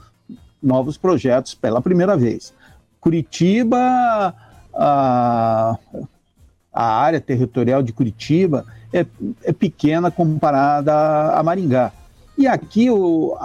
[0.61, 2.53] novos projetos pela primeira vez.
[3.01, 4.35] Curitiba,
[4.71, 5.79] a,
[6.79, 9.05] a área territorial de Curitiba é,
[9.43, 10.93] é pequena comparada
[11.37, 11.91] a Maringá.
[12.37, 13.37] E aqui o,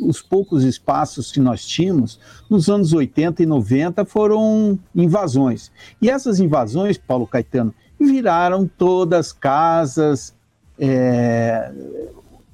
[0.00, 2.18] os poucos espaços que nós tínhamos
[2.50, 5.70] nos anos 80 e 90 foram invasões.
[6.02, 10.34] E essas invasões, Paulo Caetano, viraram todas casas,
[10.80, 11.70] é,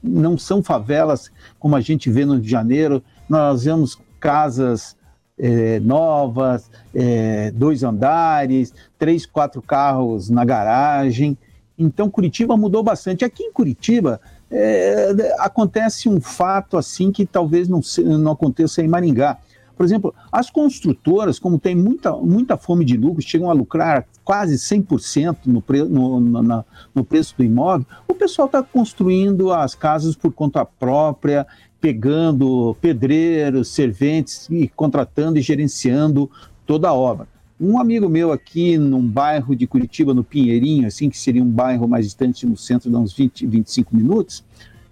[0.03, 4.95] não são favelas como a gente vê no Rio de Janeiro, nós vemos casas
[5.39, 11.37] é, novas, é, dois andares, três, quatro carros na garagem.
[11.79, 13.25] Então Curitiba mudou bastante.
[13.25, 14.21] Aqui em Curitiba,
[14.51, 17.81] é, acontece um fato assim que talvez não,
[18.19, 19.39] não aconteça em Maringá.
[19.77, 24.57] Por exemplo, as construtoras, como tem muita, muita fome de lucro, chegam a lucrar quase
[24.57, 30.17] 100% no, pre, no, no, no preço do imóvel, o pessoal está construindo as casas
[30.17, 31.47] por conta própria,
[31.81, 36.31] pegando pedreiros, serventes e contratando e gerenciando
[36.65, 37.29] toda a obra.
[37.59, 41.89] Um amigo meu aqui num bairro de Curitiba, no Pinheirinho, assim, que seria um bairro
[41.89, 44.45] mais distante no centro, de uns 20, 25 minutos,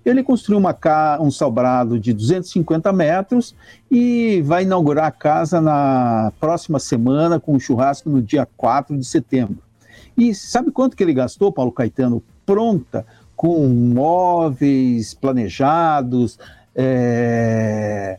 [0.04, 1.18] ele construiu uma ca...
[1.20, 3.54] um sobrado de 250 metros
[3.90, 9.04] e vai inaugurar a casa na próxima semana com um churrasco no dia 4 de
[9.04, 9.58] setembro.
[10.16, 12.22] E sabe quanto que ele gastou, Paulo Caetano?
[12.44, 16.38] Pronta, com móveis planejados,
[16.74, 18.18] é...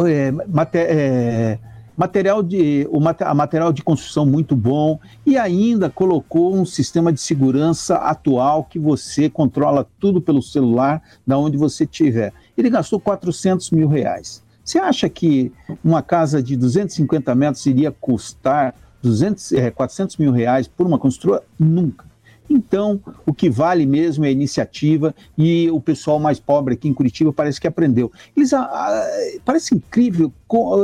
[0.00, 0.32] É,
[0.74, 1.58] é,
[1.96, 7.96] material de, o material de construção muito bom e ainda colocou um sistema de segurança
[7.96, 12.32] atual que você controla tudo pelo celular, da onde você estiver.
[12.58, 14.42] Ele gastou 400 mil reais.
[14.64, 15.52] Você acha que
[15.84, 21.44] uma casa de 250 metros iria custar 200, é, 400 mil reais por uma construtora?
[21.58, 22.06] Nunca.
[22.48, 26.94] Então, o que vale mesmo é a iniciativa e o pessoal mais pobre aqui em
[26.94, 28.12] Curitiba parece que aprendeu.
[28.36, 29.10] Eles, a, a,
[29.44, 30.32] parece incrível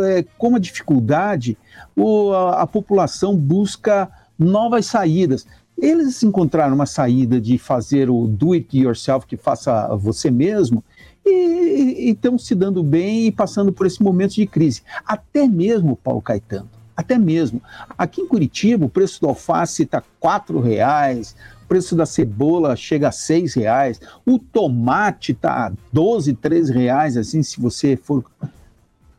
[0.05, 1.57] é, como a dificuldade
[1.95, 5.47] o, a, a população busca novas saídas.
[5.79, 10.85] Eles encontraram uma saída de fazer o do it yourself, que faça você mesmo,
[11.25, 14.83] e estão se dando bem e passando por esse momento de crise.
[15.07, 16.69] Até mesmo, Paulo Caetano,
[17.01, 17.63] até mesmo.
[17.97, 21.35] Aqui em Curitiba, o preço do alface está R$ reais,
[21.65, 27.43] o preço da cebola chega a R$ reais, o tomate está 12, 13 reais, assim,
[27.43, 28.25] se você for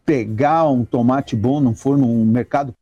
[0.05, 2.73] pegar um tomate bom, não for num mercado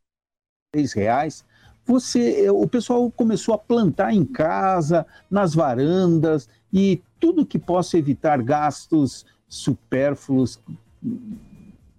[0.74, 1.44] R$ reais,
[1.86, 8.42] você, o pessoal começou a plantar em casa, nas varandas e tudo que possa evitar
[8.42, 10.60] gastos supérfluos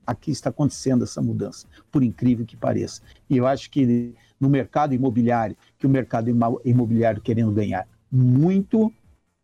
[0.06, 3.02] aqui está acontecendo essa mudança, por incrível que pareça.
[3.30, 6.30] E eu acho que no mercado imobiliário, que o mercado
[6.66, 8.92] imobiliário querendo ganhar muito,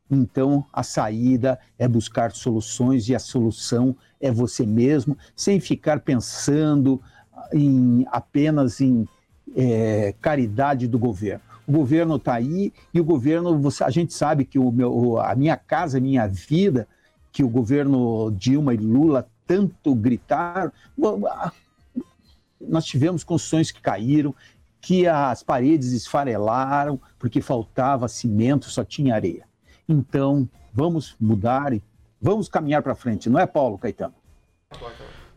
[0.10, 7.02] então a saída é buscar soluções e a solução é você mesmo, sem ficar pensando
[7.54, 9.08] em apenas em
[9.56, 11.42] é, caridade do governo.
[11.66, 15.58] O governo está aí e o governo, a gente sabe que o meu, a minha
[15.58, 16.88] casa, a minha vida,
[17.32, 20.72] que o governo Dilma e Lula tanto gritar.
[22.60, 24.36] Nós tivemos construções que caíram,
[24.82, 29.48] que as paredes esfarelaram porque faltava cimento, só tinha areia.
[29.88, 31.82] Então, vamos mudar e
[32.22, 34.14] vamos caminhar para frente, não é, Paulo Caetano?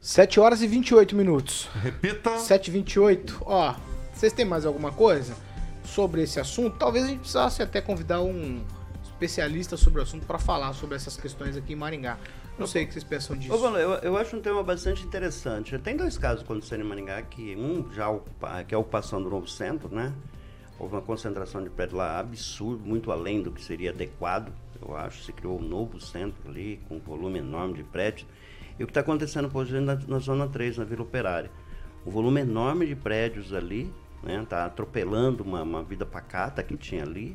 [0.01, 1.69] 7 horas e 28 minutos.
[1.83, 2.39] Repita.
[2.39, 3.43] 7 e 28.
[3.45, 3.75] Ó,
[4.13, 5.35] vocês têm mais alguma coisa
[5.85, 6.79] sobre esse assunto?
[6.79, 8.65] Talvez a gente precisasse até convidar um
[9.03, 12.19] especialista sobre o assunto para falar sobre essas questões aqui em Maringá.
[12.61, 13.55] Não sei o que vocês pensam disso.
[13.55, 15.79] Ô, eu, eu acho um tema bastante interessante.
[15.79, 18.07] Tem dois casos acontecendo em Maringá, que um já
[18.69, 20.13] que é a ocupação do novo centro, né?
[20.79, 25.25] Houve uma concentração de prédio lá absurdo, muito além do que seria adequado, eu acho.
[25.25, 28.27] Se criou um novo centro ali, com um volume enorme de prédios.
[28.79, 31.51] E o que está acontecendo, por exemplo, na, na Zona 3, na Vila Operária.
[32.05, 33.91] Um volume enorme de prédios ali,
[34.23, 34.45] né?
[34.47, 37.35] Tá atropelando uma, uma vida pacata que tinha ali.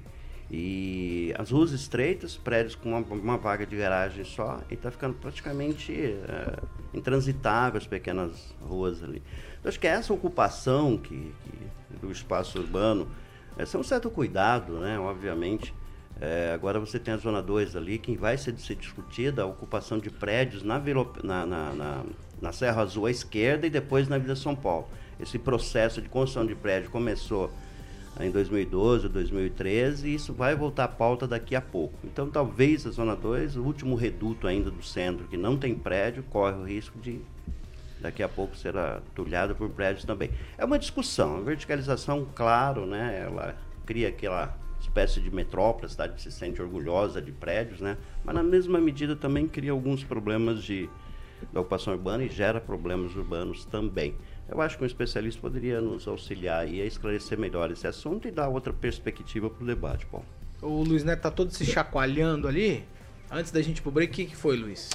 [0.49, 5.15] E as ruas estreitas, prédios com uma, uma vaga de garagem só, e está ficando
[5.15, 6.59] praticamente é,
[6.93, 9.21] intransitável as pequenas ruas ali.
[9.63, 13.07] Eu acho que essa ocupação que, que do espaço urbano,
[13.57, 15.73] é um certo cuidado, né, obviamente.
[16.19, 19.97] É, agora você tem a Zona 2 ali, que vai ser, ser discutida a ocupação
[19.97, 22.03] de prédios na, na, na, na,
[22.41, 24.87] na Serra Azul à esquerda e depois na Vila São Paulo.
[25.19, 27.51] Esse processo de construção de prédio começou
[28.19, 31.99] em 2012, 2013, e isso vai voltar à pauta daqui a pouco.
[32.03, 36.23] Então, talvez a Zona 2, o último reduto ainda do centro, que não tem prédio,
[36.23, 37.19] corre o risco de
[37.99, 40.29] daqui a pouco ser atulhado por prédios também.
[40.57, 46.21] É uma discussão, a verticalização, claro, né, ela cria aquela espécie de metrópole, a cidade
[46.21, 50.89] se sente orgulhosa de prédios, né, mas na mesma medida também cria alguns problemas de
[51.51, 54.15] da ocupação urbana e gera problemas urbanos também.
[54.47, 58.31] Eu acho que um especialista poderia nos auxiliar e a esclarecer melhor esse assunto e
[58.31, 60.25] dar outra perspectiva para o debate, Paulo.
[60.61, 62.85] O Luiz Neto tá todo se chacoalhando ali.
[63.29, 64.89] Antes da gente ir pro break, o que, que foi, Luiz?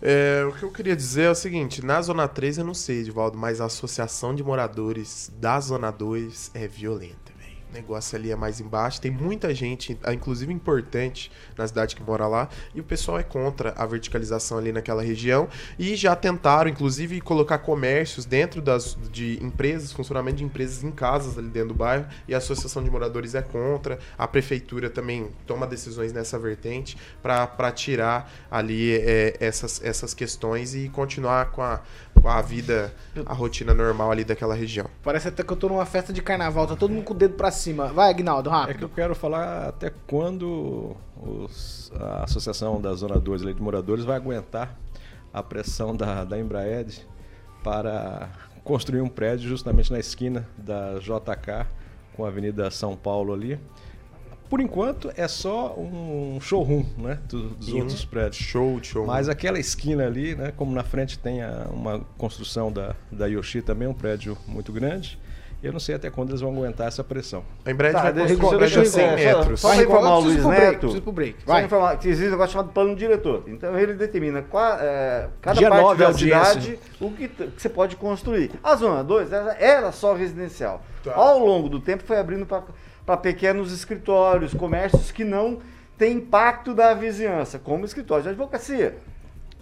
[0.00, 3.00] É, o que eu queria dizer é o seguinte, na Zona 3 eu não sei,
[3.00, 7.35] Edivaldo, mas a associação de moradores da Zona 2 é violenta.
[7.70, 12.02] O negócio ali é mais embaixo, tem muita gente, ah, inclusive importante, na cidade que
[12.02, 15.48] mora lá, e o pessoal é contra a verticalização ali naquela região,
[15.78, 21.36] e já tentaram, inclusive, colocar comércios dentro das, de empresas, funcionamento de empresas em casas
[21.36, 25.66] ali dentro do bairro, e a associação de moradores é contra, a prefeitura também toma
[25.66, 31.82] decisões nessa vertente para tirar ali é, essas, essas questões e continuar com a,
[32.28, 32.92] a vida,
[33.24, 34.86] a rotina normal ali daquela região.
[35.02, 37.34] Parece até que eu tô numa festa de carnaval, tá todo mundo com o dedo
[37.34, 37.86] pra cima.
[37.88, 38.82] Vai, Agnaldo, É que rápido.
[38.82, 44.16] eu quero falar até quando os- a Associação da Zona 2 ali de Moradores vai
[44.16, 44.78] aguentar
[45.32, 47.06] a pressão da, da Embraed
[47.62, 48.28] para
[48.64, 51.66] construir um prédio justamente na esquina da JK
[52.16, 53.58] com a Avenida São Paulo ali.
[54.48, 58.36] Por enquanto é só um showroom né, do- dos E um outros prédios.
[58.36, 59.04] Show, show.
[59.06, 63.60] Mas aquela esquina ali, né, como na frente tem a- uma construção da, da Yoshi
[63.62, 65.18] também, um prédio muito grande,
[65.62, 67.42] eu não sei até quando eles vão aguentar essa pressão.
[67.64, 69.60] A Embraer Tá, vai construir um prédio de 100 é, só- metros.
[69.60, 71.02] Só Vai, informar o Luiz pro break, Neto.
[71.02, 71.36] pro break.
[71.44, 71.64] Só Vai.
[71.64, 73.42] informar que existe um negócio chamado plano diretor.
[73.48, 76.44] Então ele determina qua- é, cada Dia parte da audiência.
[76.44, 78.52] cidade o que, que você pode construir.
[78.62, 80.82] A zona 2 era, era só residencial.
[81.02, 81.14] Tá.
[81.16, 82.62] Ao longo do tempo foi abrindo para
[83.14, 85.60] pequenos escritórios, comércios que não
[85.98, 88.96] têm impacto da vizinhança, como escritórios de advocacia.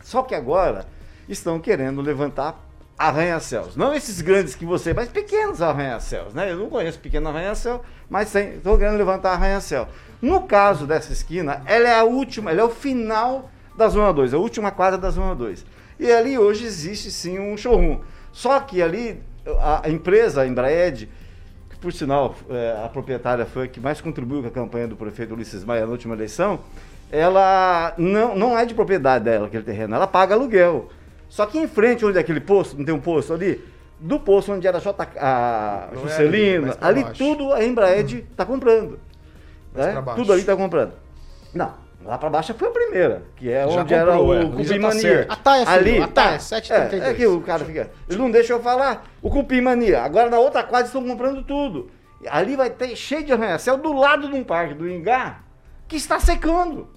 [0.02, 0.86] Só que agora
[1.28, 2.60] estão querendo levantar
[2.96, 3.74] arranha-céus.
[3.74, 6.52] Não esses grandes que você, mas pequenos arranha-céus, né?
[6.52, 9.88] Eu não conheço pequeno arranha-céu, mas estão querendo levantar arranha-céu.
[10.22, 14.34] No caso dessa esquina, ela é a última, ela é o final da Zona 2,
[14.34, 15.66] a última quadra da Zona 2.
[15.98, 18.00] E ali hoje existe sim um showroom.
[18.32, 19.22] Só que ali
[19.82, 21.08] a, empresa, a Embraed,
[21.84, 25.34] por sinal é, a proprietária foi a que mais contribuiu com a campanha do prefeito
[25.34, 26.60] Ulisses Maia na última eleição,
[27.12, 30.88] ela não, não é de propriedade dela aquele terreno, ela paga aluguel.
[31.28, 33.62] Só que em frente, onde é aquele posto, não tem um posto ali?
[34.00, 37.18] Do posto onde era J, a Não é ali, Juscelino, pra ali baixo.
[37.18, 38.98] tudo a Embraed está comprando.
[39.74, 40.02] Né?
[40.16, 40.92] Tudo ali está comprando.
[41.52, 44.44] Não, lá para baixo foi a primeira, que é Já onde era comprou, o é.
[44.44, 45.00] Cupim tá Mania.
[45.00, 45.30] certo.
[45.32, 46.38] A Taia, filho, ali, a Taia, tá.
[46.38, 47.02] 7,32.
[47.02, 47.90] É, é que o cara fica.
[48.08, 49.06] Ele não deixa eu falar.
[49.22, 50.02] O Cupim Mania.
[50.02, 51.90] Agora na outra quadra estão comprando tudo.
[52.28, 55.40] Ali vai ter cheio de arranha-céu do lado de um parque do Ingá
[55.86, 56.88] que está secando.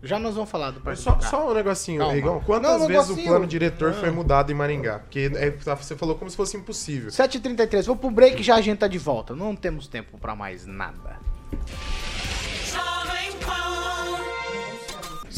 [0.00, 2.14] Já nós vamos falar do Parque só, do só um negocinho, Calma.
[2.14, 2.40] Rigão.
[2.46, 3.94] Quantas Não, vezes o plano diretor Ah.
[3.94, 5.00] foi mudado em Maringá?
[5.00, 7.10] Porque é, você falou como se fosse impossível.
[7.10, 9.34] 7h33, vou pro break já a gente tá de volta.
[9.34, 11.16] Não temos tempo pra mais nada.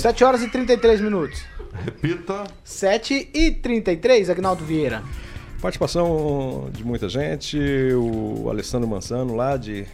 [0.00, 1.42] 7 horas e 33 minutos.
[1.84, 2.44] Repita.
[2.64, 5.02] 7 e 33, Agnaldo Vieira.
[5.60, 7.58] Participação de muita gente,
[7.92, 9.84] o Alessandro Mansano lá de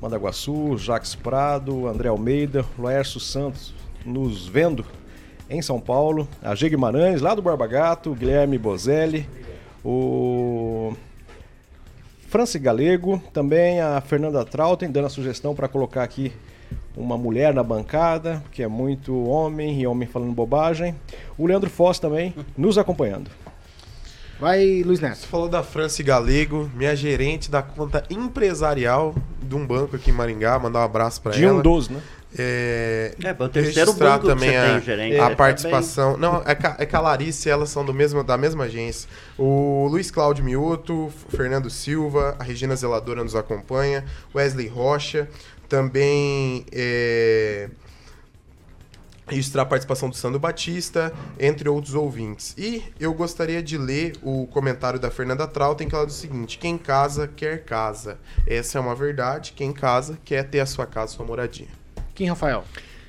[0.00, 3.74] Mandaguaçu, Jacques Prado, André Almeida, Laércio Santos
[4.06, 4.86] nos vendo
[5.50, 9.28] em São Paulo, a G Guimarães lá do Barba Gato, Guilherme Bozelli,
[9.84, 10.94] o
[12.28, 16.32] Franci Galego, também a Fernanda Trautem dando a sugestão para colocar aqui
[16.96, 20.94] uma mulher na bancada, que é muito homem e homem falando bobagem.
[21.38, 23.30] O Leandro Foss também nos acompanhando.
[24.40, 25.18] Vai, Luiz Neto.
[25.18, 30.14] Você falou da Franci Galego, minha gerente da conta empresarial de um banco aqui em
[30.14, 30.58] Maringá.
[30.58, 31.58] Mandar um abraço pra De ela.
[31.58, 32.00] um dos, né?
[32.36, 35.20] É, É, para o terceiro registrar banco que também você a, tem, gerente.
[35.20, 36.16] a É, participação.
[36.16, 39.08] Não, é é que a Larissa e elas são do mesmo, da mesma agência.
[39.38, 44.04] O Luiz Cláudio Mioto, o Fernando Silva, a Regina Zeladora nos acompanha,
[44.34, 45.28] Wesley Rocha,
[45.72, 47.70] também é,
[49.26, 52.54] registrar a participação do Sandro Batista, entre outros ouvintes.
[52.58, 56.58] E eu gostaria de ler o comentário da Fernanda Trautem, que ela diz o seguinte:
[56.58, 58.18] quem casa quer casa.
[58.46, 59.54] Essa é uma verdade.
[59.56, 61.68] Quem casa quer ter a sua casa, sua moradia.
[62.14, 62.64] Kim Rafael.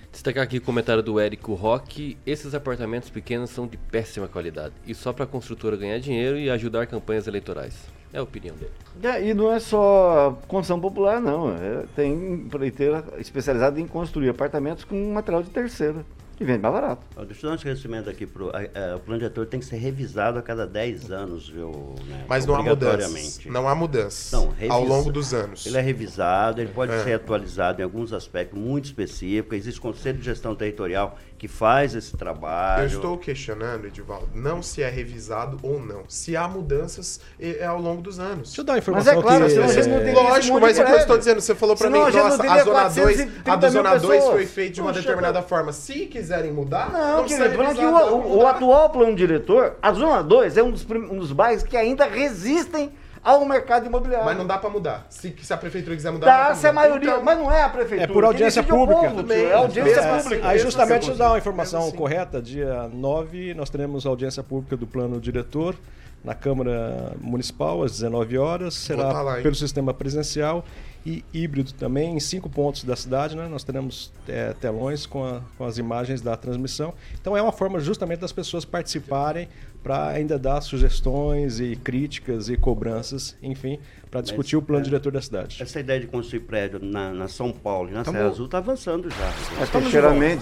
[0.09, 2.17] Destacar aqui o comentário do Érico Roque.
[2.25, 4.73] Esses apartamentos pequenos são de péssima qualidade.
[4.87, 7.73] E só para a construtora ganhar dinheiro e ajudar campanhas eleitorais.
[8.13, 8.71] É a opinião dele.
[9.01, 11.49] É, e não é só construção popular, não.
[11.49, 16.05] É, tem empreiteira especializada em construir apartamentos com material de terceira,
[16.37, 17.01] que vende mais barato.
[17.17, 18.27] Ó, Deixa eu dar um esclarecimento aqui.
[18.27, 21.95] Pro, a- a- o plano diretor tem que ser revisado a cada 10 anos, viu?
[22.07, 23.49] Né, Mas não há obrigatoriamente.
[23.49, 25.65] Não há mudanças Não, ao revisa- longo dos anos.
[25.65, 27.03] Ele é revisado, ele pode É.
[27.03, 29.57] ser atualizado em alguns aspectos muito específicos.
[29.57, 32.83] Existe Conselho de Gestão Territorial que faz esse trabalho.
[32.83, 36.03] Eu estou questionando, Edivaldo, não se é revisado ou não.
[36.07, 38.47] Se há mudanças, é é ao longo dos anos.
[38.47, 39.51] Deixa eu dar uma Mas informação é claro, que...
[39.51, 41.41] senão gente não Lógico, mas de é o que eu estou dizendo.
[41.41, 43.71] Você falou pra Senão a mim, não nossa, a Zona 2, a 430 do mil
[43.71, 44.33] Zona 2 pessoas.
[44.35, 45.73] foi feita de uma Poxa, determinada forma.
[45.73, 49.91] Se quiserem mudar, Não, precisa querido, falando que o, o- o atual plano diretor, a
[49.91, 52.89] Zona 2 é um dos, um dos bairros que ainda resistem
[53.23, 54.25] ao mercado imobiliário.
[54.25, 55.05] Mas não dá pra mudar.
[55.09, 56.81] Se, se a prefeitura quiser mudar, não Dá, pra se a mudar.
[56.81, 58.03] maioria, Então, mas não é a prefeitura.
[58.11, 59.09] É por audiência é pública.
[59.11, 60.23] povo, é audiência assim.
[60.23, 60.47] pública.
[60.47, 61.95] Aí justamente deixa eu dar uma informação assim.
[61.95, 65.75] correta, dia 9 nós teremos audiência pública do plano diretor
[66.23, 70.63] na Câmara Municipal às 19 horas, será lá, pelo sistema presencial
[71.05, 73.45] e híbrido também em cinco pontos da cidade, né?
[73.49, 76.93] Nós teremos é, telões com, a- com as imagens da transmissão.
[77.19, 79.49] Então é uma forma justamente das pessoas participarem
[79.83, 83.77] para ainda dar sugestões e críticas e cobranças, enfim,
[84.09, 84.85] para discutir o plano é.
[84.85, 85.61] diretor da cidade.
[85.61, 89.09] Essa ideia de construir prédio na, na São Paulo e na Serra Azul está avançando
[89.09, 89.33] já.
[89.59, 89.93] Mas Estamos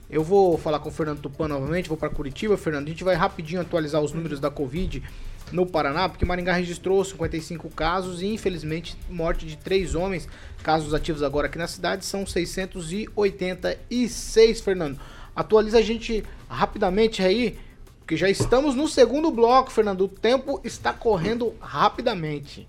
[0.08, 2.56] Eu vou falar com o Fernando Tupan novamente, vou para Curitiba.
[2.56, 5.02] Fernando, a gente vai rapidinho atualizar os números da Covid
[5.52, 10.28] no Paraná, porque Maringá registrou 55 casos e, infelizmente, morte de três homens.
[10.62, 15.00] Casos ativos agora aqui na cidade são 686, Fernando.
[15.34, 17.58] Atualiza a gente rapidamente aí,
[17.98, 20.02] porque já estamos no segundo bloco, Fernando.
[20.02, 22.68] O tempo está correndo rapidamente.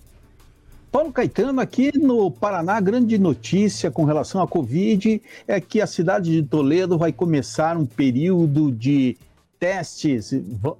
[0.96, 6.32] Paulo Caetano, aqui no Paraná, grande notícia com relação à Covid é que a cidade
[6.32, 9.18] de Toledo vai começar um período de
[9.60, 10.32] testes.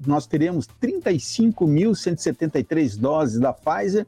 [0.08, 4.08] Nós teremos 35.173 doses da Pfizer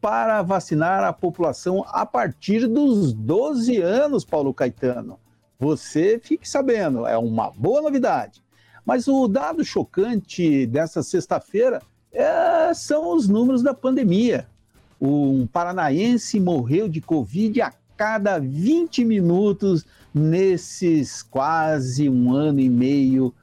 [0.00, 5.18] para vacinar a população a partir dos 12 anos, Paulo Caetano.
[5.58, 8.40] Você fique sabendo, é uma boa novidade.
[8.86, 11.82] Mas o dado chocante dessa sexta-feira
[12.12, 14.46] é, são os números da pandemia
[15.00, 23.34] um paranaense morreu de Covid a cada 20 minutos nesses quase um ano e meio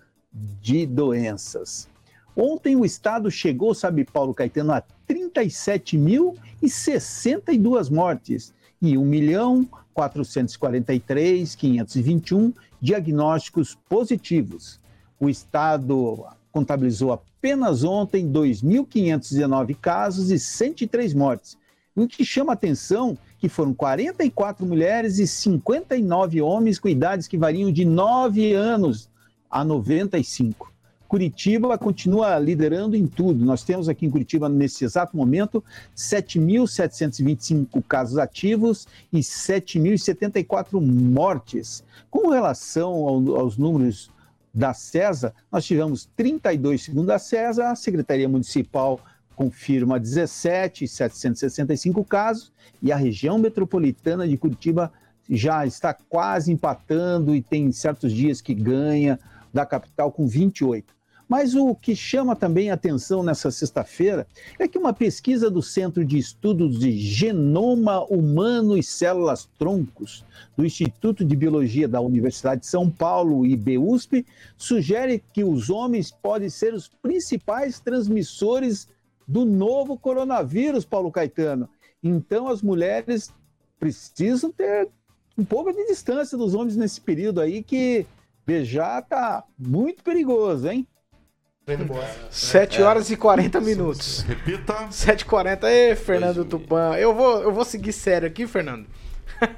[0.61, 1.89] de doenças.
[2.35, 13.77] Ontem o estado chegou, sabe, Paulo Caetano, a 37.062 mortes e 1 milhão 443.521 diagnósticos
[13.87, 14.81] positivos.
[15.17, 16.25] O estado
[16.55, 21.57] contabilizou apenas ontem 2.519 casos e 103 mortes.
[21.93, 27.69] O que chama atenção que foram 44 mulheres e 59 homens com idades que variam
[27.73, 29.09] de 9 anos
[29.51, 30.71] a 95.
[31.09, 33.43] Curitiba continua liderando em tudo.
[33.43, 35.61] Nós temos aqui em Curitiba, nesse exato momento,
[35.95, 41.83] 7.725 casos ativos e 7.074 mortes.
[42.09, 44.09] Com relação ao, aos números
[44.55, 49.01] da CESA, nós tivemos 32 segundo a CESA, a Secretaria Municipal
[49.35, 54.93] confirma 17,765 casos e a região metropolitana de Curitiba
[55.29, 59.19] já está quase empatando e tem certos dias que ganha
[59.53, 60.94] da capital com 28.
[61.27, 64.27] Mas o que chama também atenção nessa sexta-feira
[64.59, 70.23] é que uma pesquisa do Centro de Estudos de Genoma Humano e Células Troncos,
[70.55, 76.49] do Instituto de Biologia da Universidade de São Paulo, IBUSP, sugere que os homens podem
[76.49, 78.87] ser os principais transmissores
[79.27, 81.67] do novo coronavírus, Paulo Caetano.
[82.03, 83.33] Então as mulheres
[83.79, 84.87] precisam ter
[85.35, 88.05] um pouco de distância dos homens nesse período aí que
[88.45, 90.87] beijar tá muito perigoso, hein?
[91.67, 92.07] Vendo embora.
[92.29, 94.21] 7 horas e 40 minutos.
[94.21, 94.87] Repita.
[94.87, 95.63] 7h40.
[95.63, 96.95] Ê, Fernando Tupan.
[96.95, 98.85] Eu vou, eu vou seguir sério aqui, Fernando.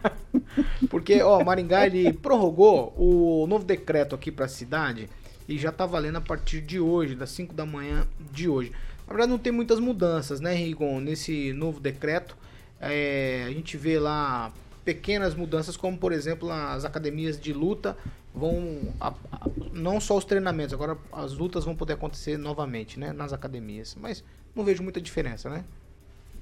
[0.89, 5.09] Porque, ó, Maringá ele prorrogou o novo decreto aqui pra cidade
[5.49, 8.71] e já tá valendo a partir de hoje, das 5 da manhã de hoje.
[9.05, 12.37] Na verdade, não tem muitas mudanças, né, Rigon, nesse novo decreto.
[12.79, 14.53] É, a gente vê lá
[14.85, 17.97] pequenas mudanças, como por exemplo as academias de luta
[18.37, 18.79] vão.
[19.01, 23.33] a- a- não só os treinamentos, agora as lutas vão poder acontecer novamente, né, nas
[23.33, 23.95] academias.
[23.99, 24.23] Mas
[24.55, 25.63] não vejo muita diferença, né?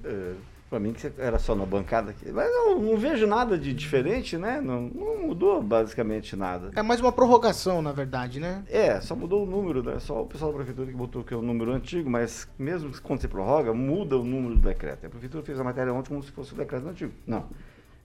[0.04, 0.34] É,
[0.68, 2.32] Pra mim que era só na bancada aqui.
[2.32, 4.60] Mas eu não vejo nada de diferente, né?
[4.60, 6.72] Não, não mudou basicamente nada.
[6.76, 8.64] É mais uma prorrogação, na verdade, né?
[8.68, 10.00] É, só mudou o número, né?
[10.00, 13.22] Só o pessoal da prefeitura que botou que é o número antigo, mas mesmo quando
[13.22, 15.06] você prorroga, muda o número do decreto.
[15.06, 17.14] A prefeitura fez a matéria ontem como se fosse o decreto antigo.
[17.28, 17.46] Não.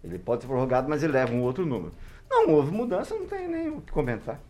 [0.04, 1.92] Ele pode ser prorrogado, mas ele leva um outro número.
[2.30, 4.40] Não houve mudança, não tem nem o que comentar.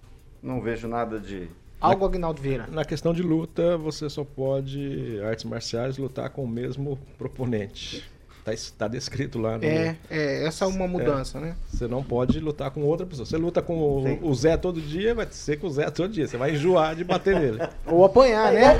[0.42, 1.48] Não vejo nada de.
[1.80, 2.66] Algo, Agnaldo Vieira.
[2.70, 8.04] Na questão de luta, você só pode, artes marciais, lutar com o mesmo proponente.
[8.44, 9.64] Tá, es- tá descrito lá no.
[9.64, 11.56] É, é, essa é uma mudança, né?
[11.70, 13.24] Você não pode lutar com outra pessoa.
[13.26, 16.26] Você luta com o, o Zé todo dia, vai ser com o Zé todo dia.
[16.26, 17.58] Você vai enjoar de bater nele.
[17.86, 18.78] Ou apanhar, né?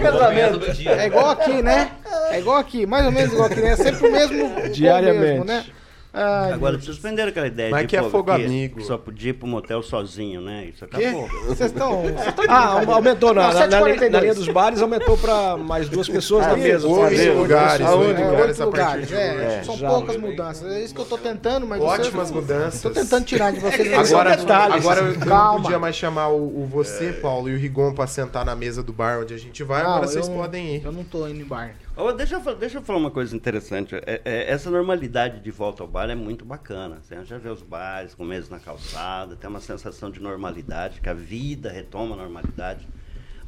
[0.86, 1.92] É igual aqui, né?
[2.30, 3.68] É igual aqui, mais ou menos igual aqui, né?
[3.70, 4.50] É sempre o mesmo.
[4.72, 5.18] Diariamente.
[5.18, 5.66] o mesmo, né?
[6.12, 6.84] Ai, Agora, Deus.
[6.86, 8.80] suspenderam aquela ideia Mas de que é pô, fogo que amigo.
[8.82, 10.64] só podia ir pro motel sozinho, né?
[10.74, 11.28] Isso acabou.
[11.46, 12.02] Vocês estão.
[12.48, 14.10] Ah, aumentou na, Não, na, na, 7,42.
[14.10, 16.86] na linha dos bares, aumentou para mais duas pessoas na mesa.
[16.88, 19.44] Oito lugares, É, oito lugares a lugares, partir de hoje.
[19.44, 19.88] é, São já.
[19.88, 20.72] poucas mudanças.
[20.72, 22.82] É isso que eu tô tentando, mas Ótimas vocês- mudanças.
[22.82, 23.92] Tô tentando tirar de vocês.
[24.10, 24.76] Agora, detalhes.
[24.84, 25.54] agora eu Calma.
[25.54, 28.82] não podia mais chamar o, o você, Paulo, e o Rigon pra sentar na mesa
[28.82, 29.82] do bar onde a gente vai.
[29.84, 30.84] Não, agora vocês podem ir.
[30.84, 31.70] Eu não tô indo em bar.
[31.96, 33.94] Ô, deixa, eu, deixa eu falar uma coisa interessante.
[33.96, 36.98] É- é- essa normalidade de volta ao bar é muito bacana.
[37.02, 41.08] Você já vê os bares com mesa na calçada, tem uma sensação de normalidade, que
[41.08, 42.86] a vida retoma a normalidade.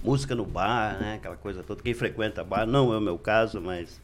[0.03, 1.15] Música no bar, né?
[1.15, 1.83] Aquela coisa toda.
[1.83, 4.01] Quem frequenta bar, não é o meu caso, mas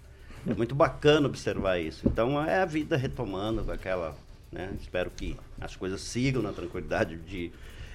[0.47, 2.07] é muito bacana observar isso.
[2.07, 4.17] Então é a vida retomando aquela.
[4.53, 4.71] Né?
[4.81, 7.51] Espero que as coisas sigam na tranquilidade de.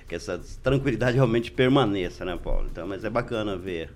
[0.08, 2.68] Que essa tranquilidade realmente permaneça, né, Paulo?
[2.70, 3.90] Então, mas é bacana ver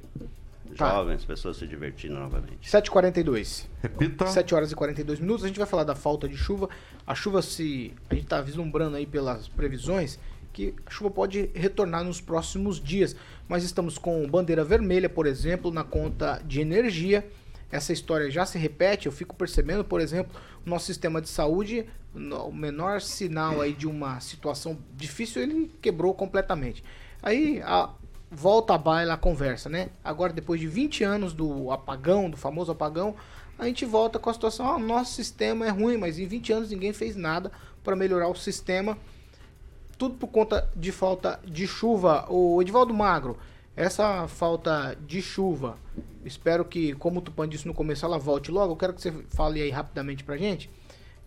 [0.75, 0.89] Tá.
[0.89, 2.69] jovens, pessoas se divertindo novamente.
[2.69, 3.65] 7h42.
[3.81, 4.27] Repita.
[4.27, 5.43] 7 horas e 42 minutos.
[5.43, 6.69] A gente vai falar da falta de chuva.
[7.05, 7.93] A chuva se.
[8.09, 10.19] A gente está vislumbrando aí pelas previsões
[10.53, 13.15] que a chuva pode retornar nos próximos dias.
[13.47, 17.27] Mas estamos com bandeira vermelha, por exemplo, na conta de energia.
[17.71, 19.05] Essa história já se repete.
[19.05, 23.87] Eu fico percebendo, por exemplo, o nosso sistema de saúde, o menor sinal aí de
[23.87, 26.83] uma situação difícil, ele quebrou completamente.
[27.21, 27.89] Aí a,
[28.29, 29.89] volta a baila a conversa, né?
[30.03, 33.15] Agora, depois de 20 anos do apagão, do famoso apagão,
[33.57, 36.69] a gente volta com a situação, ah, nosso sistema é ruim, mas em 20 anos
[36.69, 37.51] ninguém fez nada
[37.83, 38.97] para melhorar o sistema.
[39.97, 42.25] Tudo por conta de falta de chuva.
[42.29, 43.37] O Edivaldo Magro,
[43.75, 45.77] essa falta de chuva,
[46.23, 48.73] espero que, como o Tupan disse no começo, ela volte logo.
[48.73, 50.69] Eu quero que você fale aí rapidamente pra gente.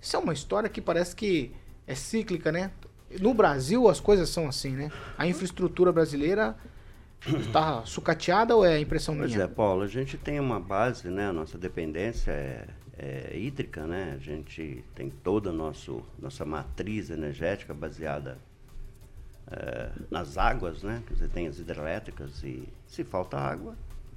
[0.01, 1.53] Isso é uma história que parece que
[1.87, 2.71] é cíclica, né?
[3.21, 4.93] No Brasil as coisas são assim, né?
[5.19, 6.57] A infraestrutura brasileira
[7.27, 9.39] está sucateada ou é impressão Pois minha?
[9.39, 11.29] é, Paulo, a gente tem uma base, né?
[11.29, 12.67] A nossa dependência é,
[12.99, 14.15] é hídrica, né?
[14.15, 18.39] A gente tem toda a nosso, nossa matriz energética baseada
[19.51, 21.03] é, nas águas, né?
[21.07, 23.75] Quer dizer, tem as hidrelétricas e se falta água,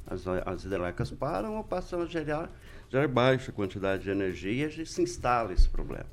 [0.08, 2.50] as, as hidrelétricas param ou passam a gerar,
[2.90, 6.06] gerar baixa quantidade de energia e a gente se instala esse problema.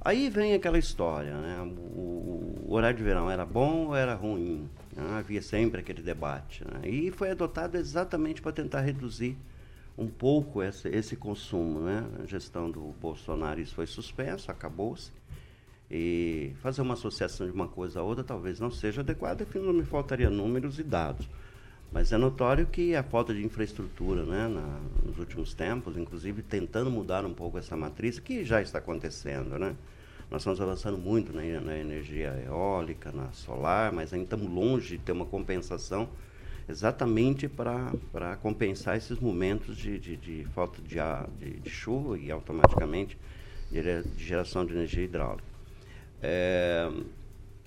[0.00, 1.60] Aí vem aquela história, né?
[1.62, 4.68] O- o horário de verão era bom ou era ruim?
[5.00, 5.18] Né?
[5.18, 6.64] Havia sempre aquele debate.
[6.64, 6.88] Né?
[6.88, 9.36] E foi adotado exatamente para tentar reduzir
[9.96, 11.80] um pouco esse, esse consumo.
[11.80, 12.04] Né?
[12.22, 15.10] A gestão do Bolsonaro isso foi suspenso, acabou-se.
[15.90, 19.72] E fazer uma associação de uma coisa a outra talvez não seja adequada, porque não
[19.72, 21.28] me faltaria números e dados.
[21.90, 26.90] Mas é notório que a falta de infraestrutura né, na- nos últimos tempos, inclusive tentando
[26.90, 29.58] mudar um pouco essa matriz, que já está acontecendo.
[29.58, 29.74] Né?
[30.30, 35.02] Nós estamos avançando muito na, na energia eólica, na solar, mas ainda estamos longe de
[35.02, 36.08] ter uma compensação
[36.68, 42.30] exatamente para compensar esses momentos de, de, de falta de, ar, de, de chuva e
[42.30, 43.16] automaticamente
[43.70, 43.82] de,
[44.18, 45.48] geração de energia hidráulica.
[46.22, 46.90] É,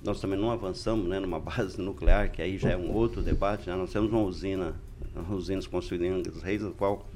[0.03, 3.68] nós também não avançamos né, numa base nuclear, que aí já é um outro debate.
[3.68, 3.76] Né?
[3.76, 4.76] Nós temos uma usina,
[5.16, 7.07] uma usina construída em Reis, na qual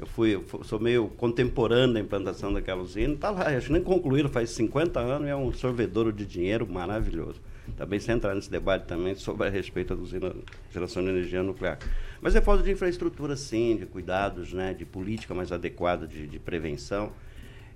[0.00, 3.12] eu fui, eu sou meio contemporâneo da implantação daquela usina.
[3.12, 7.38] Está lá, acho que nem concluíram, faz 50 anos, é um sorvedouro de dinheiro maravilhoso.
[7.76, 10.34] Também sem entrar nesse debate também sobre a respeito da usina
[10.72, 11.78] geração de energia nuclear.
[12.20, 16.38] Mas é falta de infraestrutura, sim, de cuidados, né, de política mais adequada de, de
[16.38, 17.12] prevenção.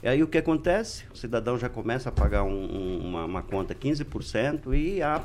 [0.02, 1.04] E aí o que acontece?
[1.12, 5.22] O cidadão já começa a pagar um- um- uma, uma conta 15% e a,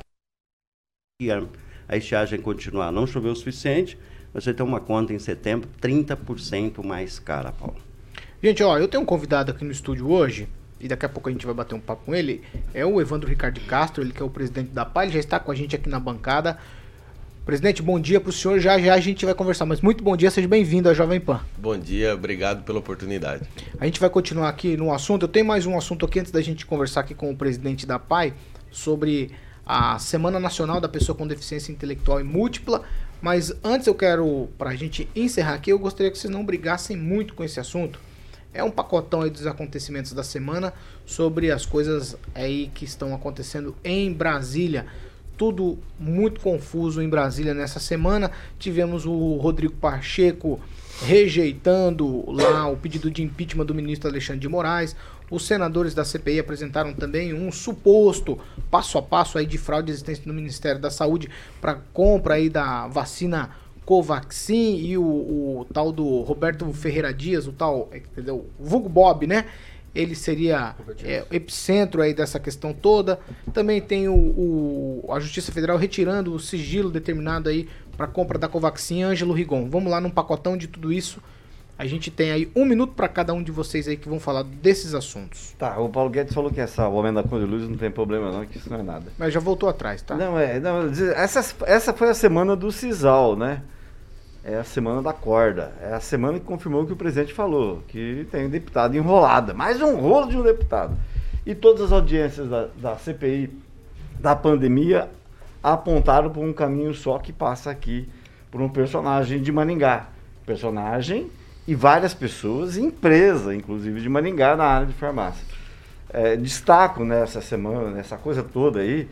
[1.22, 1.48] e a
[1.88, 3.98] a estiagem continuar, não chover o suficiente,
[4.34, 7.78] você tem uma conta em setembro 30% mais cara, Paulo.
[8.42, 10.48] Gente, ó, eu tenho um convidado aqui no estúdio hoje,
[10.80, 12.42] e daqui a pouco a gente vai bater um papo com ele.
[12.74, 15.40] É o Evandro Ricardo Castro, ele que é o presidente da PAI, ele já está
[15.40, 16.58] com a gente aqui na bancada.
[17.46, 18.60] Presidente, bom dia para o senhor.
[18.60, 21.42] Já já a gente vai conversar, mas muito bom dia, seja bem-vindo à Jovem Pan.
[21.58, 23.44] Bom dia, obrigado pela oportunidade.
[23.80, 25.24] A gente vai continuar aqui no assunto.
[25.24, 27.98] Eu tenho mais um assunto aqui antes da gente conversar aqui com o presidente da
[27.98, 28.34] PAI
[28.72, 29.32] sobre
[29.66, 32.84] a Semana Nacional da Pessoa com Deficiência Intelectual e Múltipla.
[33.22, 36.96] Mas antes eu quero, para a gente encerrar aqui, eu gostaria que vocês não brigassem
[36.96, 38.00] muito com esse assunto.
[38.54, 40.74] É um pacotão aí dos acontecimentos da semana
[41.06, 44.88] sobre as coisas aí que estão acontecendo em Brasília.
[45.38, 48.32] Tudo muito confuso em Brasília nessa semana.
[48.58, 50.60] Tivemos o Rodrigo Pacheco
[51.06, 54.96] rejeitando lá o pedido de impeachment do ministro Alexandre de Moraes.
[55.30, 58.40] Os senadores da CPI apresentaram também um suposto
[58.72, 61.30] passo a passo aí de fraude existente no Ministério da Saúde
[61.62, 63.52] para compra aí da vacina
[63.90, 68.48] Covaxin e o, o, tal do Roberto Ferreira Dias, o tal, entendeu?
[68.60, 69.46] Vulgo Bob, né?
[69.96, 73.20] Ele seria é, o epicentro aí dessa questão toda.
[73.52, 77.68] Também tem o, o a Justiça Federal retirando o sigilo determinado aí
[77.98, 79.68] para compra da Covaxin, Ângelo Rigon.
[79.68, 81.20] Vamos lá num pacotão de tudo isso.
[81.80, 84.44] A gente tem aí um minuto para cada um de vocês aí que vão falar
[84.44, 85.56] desses assuntos.
[85.58, 87.90] Tá, o Paulo Guedes falou que essa, o Homem da Cor de Luz não tem
[87.90, 89.06] problema não, que isso não é nada.
[89.18, 90.16] Mas já voltou atrás, tá?
[90.16, 93.62] Não, é, não, essa, essa foi a semana do Cisal, né?
[94.44, 95.74] é a semana da corda.
[95.82, 99.54] É a semana que confirmou o que o presidente falou, que tem um deputado enrolada.
[99.54, 100.98] Mais um rolo de um deputado.
[101.46, 103.50] E todas as audiências da, da CPI
[104.20, 105.10] da pandemia
[105.62, 108.08] apontaram por um caminho só que passa aqui
[108.52, 110.08] por um personagem de Maningá.
[110.46, 111.30] Personagem
[111.70, 115.46] e várias pessoas, empresa, inclusive de Maningá, na área de farmácia.
[116.12, 119.08] É, destaco nessa semana, nessa coisa toda aí,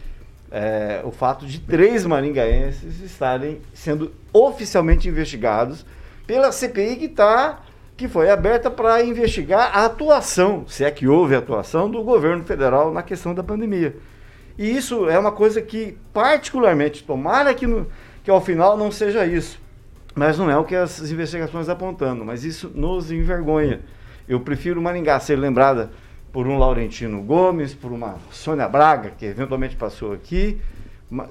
[0.49, 5.85] é, o fato de três maringaenses estarem sendo oficialmente investigados
[6.25, 7.61] pela CPI que tá,
[7.95, 12.91] que foi aberta para investigar a atuação, se é que houve atuação do governo federal
[12.91, 13.95] na questão da pandemia.
[14.57, 17.85] E isso é uma coisa que, particularmente, tomara que, no,
[18.23, 19.59] que ao final não seja isso,
[20.17, 23.81] mas não é o que as investigações apontando, mas isso nos envergonha.
[24.27, 25.91] Eu prefiro Maringá ser lembrada
[26.33, 30.59] por um Laurentino Gomes, por uma Sônia Braga, que eventualmente passou aqui,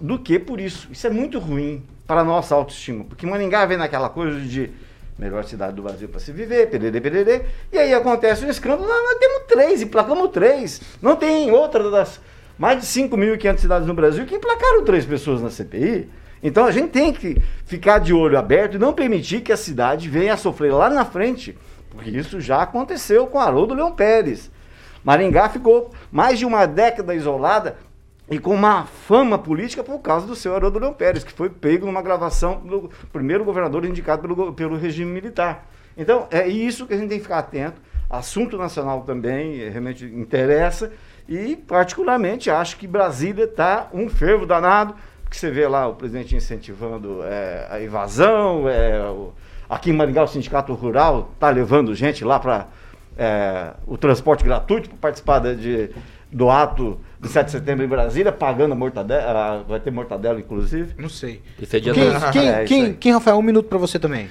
[0.01, 0.89] do que por isso.
[0.91, 4.71] Isso é muito ruim para a nossa autoestima, porque Maningá vem naquela coisa de
[5.19, 9.03] melhor cidade do Brasil para se viver, pererê, pererê, e aí acontece um escândalo, nós,
[9.03, 10.81] nós temos três, emplacamos três.
[11.03, 12.21] Não tem outra das
[12.57, 16.09] mais de 5.500 cidades no Brasil que emplacaram três pessoas na CPI.
[16.43, 20.09] Então a gente tem que ficar de olho aberto e não permitir que a cidade
[20.09, 21.57] venha a sofrer lá na frente,
[21.91, 24.51] porque isso já aconteceu com Haroldo Leão Pérez.
[25.03, 27.77] Maringá ficou mais de uma década isolada
[28.29, 31.87] e com uma fama política por causa do seu Haroldo Leão Pérez, que foi pego
[31.87, 35.69] numa gravação do primeiro governador indicado pelo, pelo regime militar.
[35.97, 37.81] Então, é isso que a gente tem que ficar atento.
[38.11, 40.93] Assunto nacional também é, realmente interessa
[41.29, 44.95] e, particularmente, acho que Brasília está um fervo danado,
[45.27, 49.33] porque você vê lá o presidente incentivando é, a invasão, é, o,
[49.69, 52.69] aqui em Maringá o Sindicato Rural está levando gente lá para
[53.19, 55.91] é, o transporte gratuito para participar de,
[56.31, 59.65] do ato de 7 de setembro em Brasília, pagando a mortadela.
[59.69, 60.95] vai ter mortadela, inclusive?
[60.97, 61.43] Não sei.
[61.61, 64.29] Isso é dia Quem, quem, É, quem, quem, Rafael, um minuto para você também.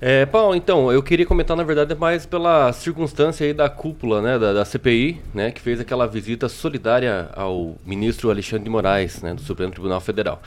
[0.00, 4.38] É, Paulo, então, eu queria comentar, na verdade, mais pela circunstância aí da cúpula, né,
[4.38, 9.34] da, da CPI, né, que fez aquela visita solidária ao ministro Alexandre de Moraes, né,
[9.34, 10.40] do Supremo Tribunal Federal.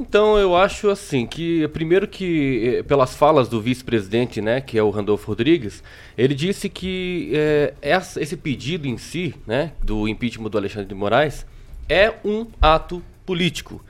[0.00, 4.82] Então, eu acho assim que, primeiro que, eh, pelas falas do vice-presidente, né, que é
[4.82, 5.82] o Randolfo Rodrigues,
[6.16, 10.94] ele disse que eh, essa- esse pedido em si, né, do impeachment do Alexandre de
[10.94, 11.46] Moraes,
[11.88, 13.82] é um ato político,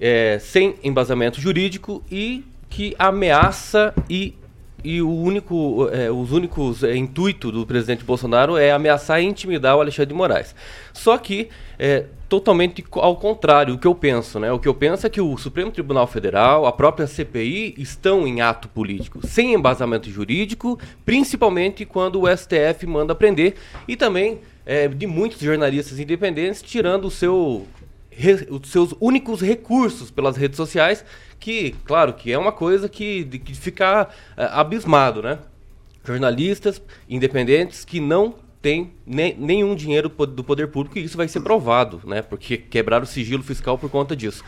[0.00, 4.34] eh, sem embasamento jurídico e que ameaça e
[4.82, 9.76] e o único, é, os únicos é, intuito do presidente Bolsonaro é ameaçar e intimidar
[9.76, 10.54] o Alexandre de Moraes.
[10.92, 14.52] Só que é totalmente ao contrário, o que eu penso, né?
[14.52, 18.40] O que eu penso é que o Supremo Tribunal Federal, a própria CPI estão em
[18.40, 23.56] ato político, sem embasamento jurídico, principalmente quando o STF manda prender
[23.88, 27.66] e também é, de muitos jornalistas independentes tirando o seu
[28.50, 31.04] os seus únicos recursos pelas redes sociais,
[31.40, 35.38] que, claro, que é uma coisa que, de, que fica eh, abismado, né?
[36.04, 41.40] Jornalistas independentes que não têm ne- nenhum dinheiro do poder público e isso vai ser
[41.40, 42.22] provado, né?
[42.22, 44.44] Porque quebraram o sigilo fiscal por conta disso.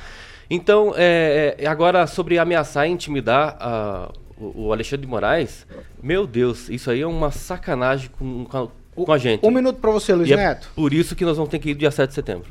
[0.50, 5.66] Então, é, é, agora sobre ameaçar e intimidar a- o, o Alexandre de Moraes,
[6.02, 8.44] meu Deus, isso aí é uma sacanagem com,
[8.94, 9.46] com, a, gente.
[9.46, 10.70] Um minuto para você, Luiz E é Neto.
[10.74, 12.50] por isso que nós vamos ter que ir dia 7 de setembro.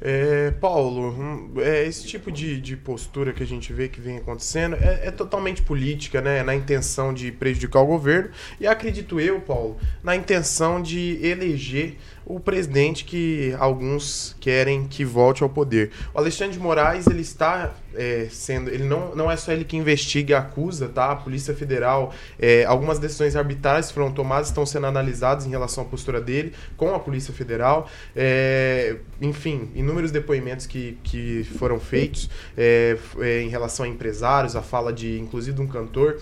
[0.00, 4.18] É, Paulo, hum, é, esse tipo de, de postura que a gente vê que vem
[4.18, 6.42] acontecendo é, é totalmente política, né?
[6.42, 8.30] Na intenção de prejudicar o governo
[8.60, 11.96] e acredito eu, Paulo, na intenção de eleger
[12.28, 15.90] o presidente que alguns querem que volte ao poder.
[16.12, 18.68] O Alexandre de Moraes, ele está é, sendo.
[18.68, 21.12] Ele não, não é só ele que investiga e acusa, tá?
[21.12, 25.86] A Polícia Federal, é, algumas decisões arbitrais foram tomadas, estão sendo analisadas em relação à
[25.86, 27.88] postura dele com a Polícia Federal.
[28.14, 34.60] É, enfim, inúmeros depoimentos que, que foram feitos é, é, em relação a empresários, a
[34.60, 36.18] fala de, inclusive, de um cantor.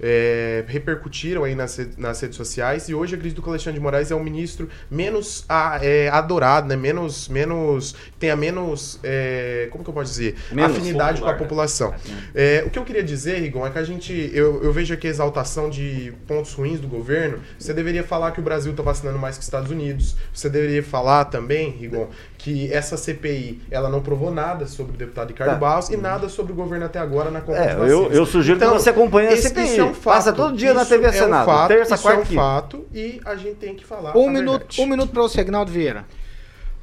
[0.00, 4.10] É, repercutiram aí nas, nas redes sociais e hoje acredito que o Alexandre de Moraes
[4.10, 6.76] é o ministro menos a, é, adorado, né?
[6.76, 11.46] Menos, menos tenha menos, é, como que eu posso dizer, Menos afinidade popular, com a
[11.46, 11.94] população.
[12.34, 15.06] É, o que eu queria dizer, Rigon, é que a gente, eu, eu vejo aqui
[15.06, 17.38] a exaltação de pontos ruins do governo.
[17.58, 20.16] Você deveria falar que o Brasil está vacinando mais que os Estados Unidos.
[20.32, 25.28] Você deveria falar também, Rigon, que essa CPI ela não provou nada sobre o deputado
[25.28, 25.56] Ricardo Tá.
[25.56, 28.72] Barros e nada sobre o governo até agora na compra É, eu, eu sugiro Então,
[28.72, 29.80] que você acompanhe a CPI.
[29.80, 30.14] É um fato.
[30.14, 31.46] Passa todo dia na Isso TV é um Senado.
[31.46, 32.40] fato, terça, isso quarta é um e quinta.
[32.40, 34.80] fato e a gente tem que falar Um a minuto, verdade.
[34.80, 36.04] um minuto para você, Agnaldo Vieira.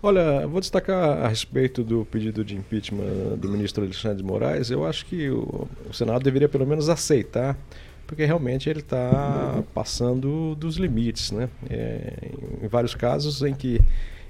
[0.02, 4.70] Olha, vou destacar a respeito do pedido de impeachment do ministro Alexandre de Moraes.
[4.70, 7.58] Eu acho que o, o Senado deveria pelo menos aceitar,
[8.06, 11.50] porque realmente ele está passando dos limites, né?
[11.70, 12.14] É,
[12.64, 13.82] em vários casos em que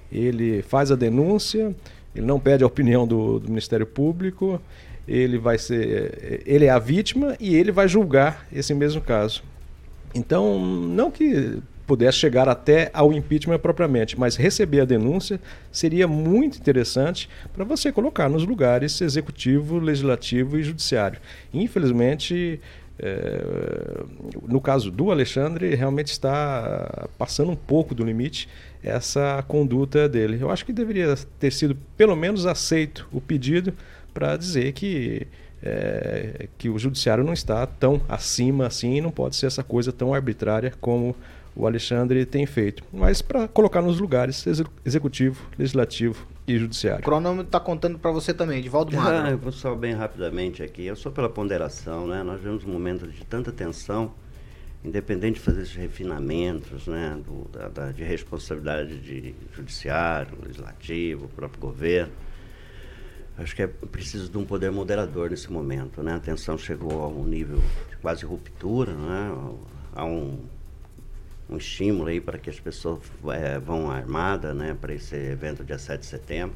[0.09, 1.75] ele faz a denúncia,
[2.15, 4.61] ele não pede a opinião do, do Ministério Público,
[5.07, 9.43] ele vai ser, ele é a vítima e ele vai julgar esse mesmo caso.
[10.13, 15.39] Então, não que pudesse chegar até ao impeachment propriamente, mas receber a denúncia
[15.71, 21.19] seria muito interessante para você colocar nos lugares executivo, legislativo e judiciário.
[21.53, 22.59] Infelizmente,
[22.99, 24.03] eh,
[24.45, 28.49] no caso do Alexandre, realmente está passando um pouco do limite
[28.83, 30.37] essa conduta dele.
[30.41, 33.73] Eu acho que deveria ter sido pelo menos aceito o pedido
[34.17, 35.27] para dizer que
[35.61, 39.91] é, que o judiciário não está tão acima assim e não pode ser essa coisa
[39.91, 41.15] tão arbitrária como
[41.55, 42.83] o Alexandre tem feito.
[42.91, 47.03] Mas para colocar nos lugares exe- executivo, legislativo e O judiciário.
[47.03, 49.31] cronômetro tá contando para você também, Divaldo Ah, Magro.
[49.31, 50.83] eu vou só bem rapidamente aqui.
[50.85, 52.23] Eu sou pela ponderação, né?
[52.23, 54.11] Nós vivemos um momento de tanta tensão,
[54.83, 57.17] independente de fazer esses refinamentos, né?
[57.23, 62.13] Do, da, da- de responsabilidade de judiciário, legislativo, próprio governo.
[63.37, 66.15] Acho que é preciso de um poder moderador nesse momento, né?
[66.15, 67.57] A tensão chegou a um nível
[67.89, 69.31] de quase ruptura, né?
[69.93, 70.39] Há um,
[71.49, 72.99] um estímulo aí para que as pessoas
[73.31, 74.75] eh, vão armadas, né?
[74.79, 76.55] Para esse evento dia 7 de setembro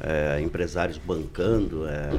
[0.00, 2.10] é, empresários bancando é,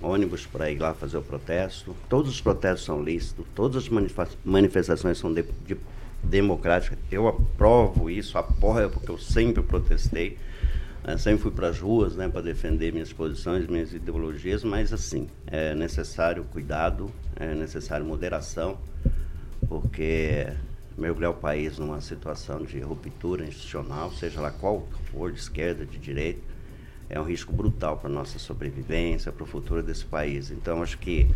[0.00, 1.94] ônibus para ir lá fazer o protesto.
[2.08, 5.76] Todos os protestos são lícitos, todas as manifa- manifestações são de- de-
[6.22, 6.98] democráticas.
[7.10, 10.38] Eu aprovo isso, apoio, porque eu sempre protestei.
[11.04, 15.28] Né, sempre fui para as ruas né, para defender minhas posições, minhas ideologias, mas assim,
[15.46, 18.78] é necessário cuidado, é necessário moderação,
[19.68, 20.46] porque
[20.96, 25.98] mergulhar o país numa situação de ruptura institucional, seja lá qual for, de esquerda, de
[25.98, 26.40] direita,
[27.08, 30.50] é um risco brutal para a nossa sobrevivência, para o futuro desse país.
[30.50, 31.28] Então, acho que,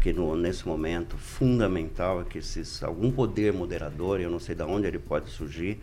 [0.00, 4.62] que no, nesse momento, fundamental é que esses, algum poder moderador, eu não sei de
[4.62, 5.80] onde ele pode surgir,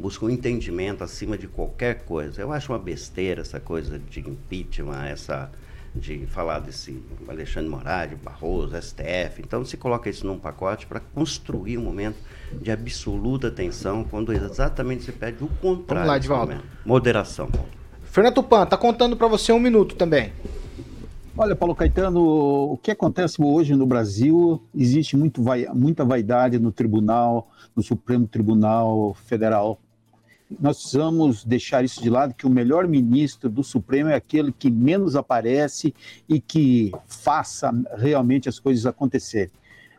[0.00, 2.40] busque um entendimento acima de qualquer coisa.
[2.40, 5.50] Eu acho uma besteira essa coisa de impeachment, essa
[5.94, 9.40] de falar desse Alexandre Moraes, Barroso, STF.
[9.40, 12.16] Então, se coloca isso num pacote para construir um momento
[12.62, 16.06] de absoluta tensão, quando exatamente se pede o contrário.
[16.06, 16.52] lá, nesse Edivaldo.
[16.52, 16.66] momento.
[16.86, 17.48] Moderação.
[18.04, 20.32] Fernando Tupan, tá contando para você um minuto também.
[21.36, 22.20] Olha, Paulo Caetano,
[22.72, 28.26] o que acontece hoje no Brasil, existe muito vai- muita vaidade no tribunal, no Supremo
[28.28, 29.80] Tribunal Federal.
[30.58, 34.70] Nós precisamos deixar isso de lado, que o melhor ministro do Supremo é aquele que
[34.70, 35.94] menos aparece
[36.28, 39.52] e que faça realmente as coisas acontecerem.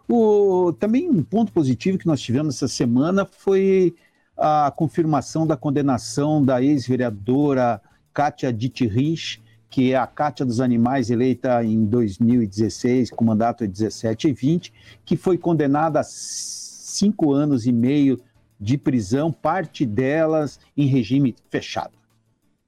[0.10, 3.96] O, também um ponto positivo que nós tivemos essa semana foi
[4.38, 7.82] a confirmação da condenação da ex-vereadora
[8.14, 14.28] Kátia Dittrich, que é a Cátia dos Animais, eleita em 2016, com mandato de 17
[14.28, 14.74] e 20,
[15.06, 18.20] que foi condenada a cinco anos e meio
[18.62, 21.94] de prisão, parte delas em regime fechado.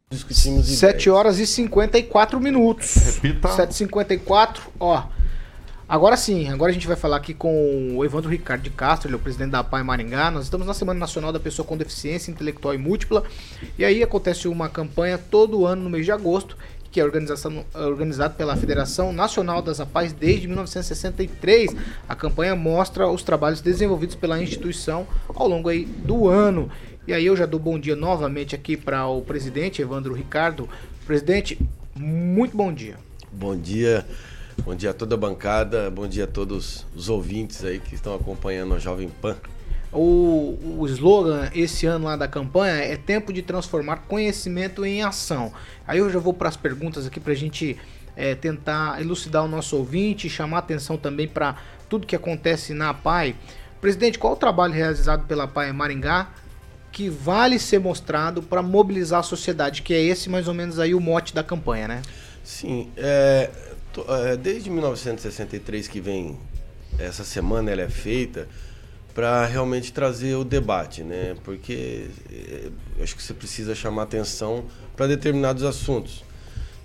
[0.09, 2.95] Discutimos 7 horas e 54 minutos.
[3.21, 3.49] Repita.
[3.49, 5.07] 7h54, ó.
[5.87, 9.15] Agora sim, agora a gente vai falar aqui com o Evandro Ricardo de Castro, ele
[9.15, 10.31] é o presidente da APAI Maringá.
[10.31, 13.23] Nós estamos na Semana Nacional da Pessoa com Deficiência Intelectual e Múltipla.
[13.77, 16.57] E aí acontece uma campanha todo ano no mês de agosto
[16.93, 21.75] que é organização, organizado pela Federação Nacional das APAES desde 1963.
[22.07, 26.69] A campanha mostra os trabalhos desenvolvidos pela instituição ao longo aí do ano.
[27.07, 30.69] E aí eu já dou bom dia novamente aqui para o presidente Evandro Ricardo.
[31.03, 31.59] Presidente,
[31.95, 32.95] muito bom dia.
[33.31, 34.05] Bom dia,
[34.63, 38.13] bom dia a toda a bancada, bom dia a todos os ouvintes aí que estão
[38.13, 39.35] acompanhando a Jovem Pan.
[39.93, 45.53] O, o slogan esse ano lá da campanha é tempo de transformar conhecimento em ação.
[45.87, 47.77] Aí eu já vou para as perguntas aqui para a gente
[48.15, 53.35] é, tentar elucidar o nosso ouvinte, chamar atenção também para tudo que acontece na APAI.
[53.79, 56.29] Presidente, qual o trabalho realizado pela APAI em Maringá
[56.93, 60.93] que vale ser mostrado para mobilizar a sociedade, que é esse mais ou menos aí
[60.93, 62.01] o mote da campanha, né?
[62.43, 63.49] Sim, é,
[64.07, 66.37] é, desde 1963 que vem,
[66.99, 68.47] essa semana ela é feita
[69.13, 71.35] para realmente trazer o debate, né?
[71.43, 72.07] Porque
[72.97, 76.23] eu acho que você precisa chamar atenção para determinados assuntos.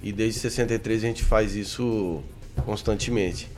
[0.02, 2.22] E desde 63 a gente faz isso
[2.64, 3.48] constantemente.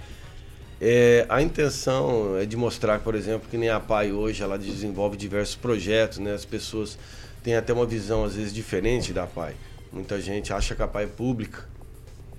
[0.81, 5.17] É, a intenção é de mostrar, por exemplo, que nem a PAI hoje ela desenvolve
[5.17, 6.33] diversos projetos, né?
[6.33, 6.97] As pessoas
[7.43, 9.55] têm até uma visão às vezes diferente da PAI.
[9.93, 11.69] Muita gente acha que a PAI é pública,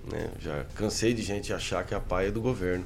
[0.10, 0.30] né?
[0.40, 2.86] Já cansei de gente achar que a PAI é do governo.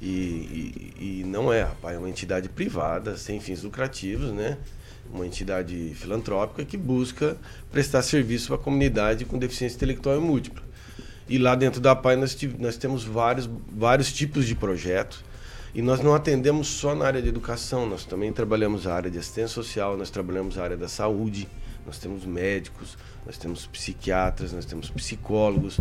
[0.00, 4.56] E, e- não é, a PAI é uma entidade privada, sem fins lucrativos, né?
[5.12, 7.36] Uma entidade filantrópica que busca
[7.70, 10.62] prestar serviço a comunidade com deficiência intelectual e múltipla.
[11.28, 15.24] E lá dentro da PAI nós, nós temos vários, vários tipos de projetos.
[15.74, 19.18] E nós não atendemos só na área de educação, nós também trabalhamos a área de
[19.18, 21.46] assistência social, nós trabalhamos a área da saúde,
[21.86, 22.96] nós temos médicos,
[23.26, 25.78] nós temos psiquiatras, nós temos psicólogos,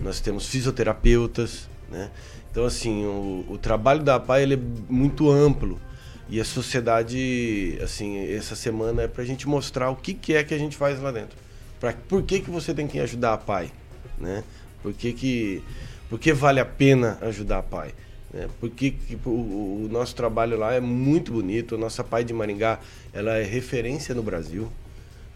[0.00, 2.10] nós temos fisioterapeutas, né?
[2.52, 5.80] Então, assim, o, o trabalho da PAI ele é muito amplo.
[6.28, 10.44] E a sociedade, assim, essa semana é para a gente mostrar o que, que é
[10.44, 11.36] que a gente faz lá dentro.
[11.80, 13.70] Pra, por que, que você tem que ajudar a PAI?
[14.18, 14.44] Né?
[14.82, 15.62] Por que, que,
[16.08, 17.92] por que vale a pena ajudar a PAI?
[18.32, 18.48] Né?
[18.60, 21.74] Porque que, o, o nosso trabalho lá é muito bonito.
[21.74, 22.78] A nossa PAI de Maringá
[23.12, 24.68] ela é referência no Brasil.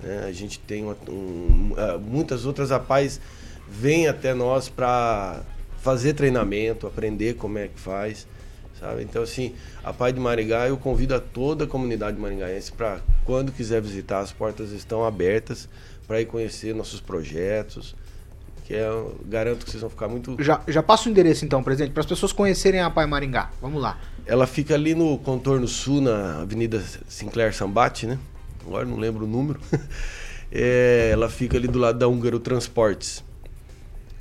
[0.02, 0.24] né?
[0.28, 3.20] A gente tem uma- um- ah, muitas outras APAIs
[3.68, 5.40] vêm até nós para
[5.86, 8.26] fazer treinamento, aprender como é que faz.
[8.80, 9.04] Sabe?
[9.04, 13.52] Então, assim, a Pai de Maringá, eu convido a toda a comunidade maringaense para, quando
[13.52, 15.68] quiser visitar, as portas estão abertas
[16.08, 17.94] para ir conhecer nossos projetos.
[18.64, 20.36] Que é, eu garanto que vocês vão ficar muito.
[20.40, 23.50] Já, já passa o endereço então, presidente, para as pessoas conhecerem a APAI Maringá.
[23.62, 23.96] Vamos lá.
[24.26, 28.18] Ela fica ali no contorno sul, na Avenida Sinclair Sambate, né?
[28.66, 29.60] Agora não lembro o número.
[30.58, 33.22] É, ela fica ali do lado da Húngaro Transportes.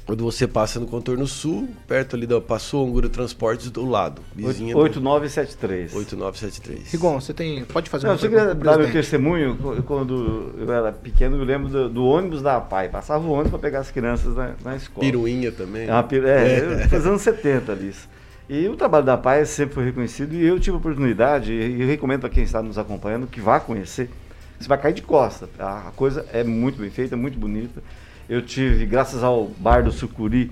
[0.06, 2.40] Quando você passa no contorno sul, perto ali da.
[2.40, 4.22] Passou a Húngaro Transportes do lado.
[4.36, 5.96] Vizinha do- 8973.
[5.96, 6.92] 8973.
[6.92, 7.66] Rigon, você tem.
[7.66, 9.58] Pode fazer Não, uma eu pergunta pro dar meu testemunho.
[9.58, 12.90] qu- Quando eu era pequeno, eu lembro do, do ônibus da APAI.
[12.90, 15.00] Passava o ônibus para pegar as crianças na, na escola.
[15.04, 15.88] Piruinha também.
[15.88, 17.90] É, uma piru- é, foi nos anos 70 ali.
[17.90, 18.08] isso.
[18.48, 21.88] E o trabalho da PAI sempre foi reconhecido e eu tive a oportunidade, e eu
[21.88, 24.08] recomendo para quem está nos acompanhando que vá conhecer.
[24.60, 25.50] Você vai cair de costa.
[25.58, 27.82] A coisa é muito bem feita, muito bonita.
[28.30, 30.52] Eu tive, graças ao Bar do Sucuri,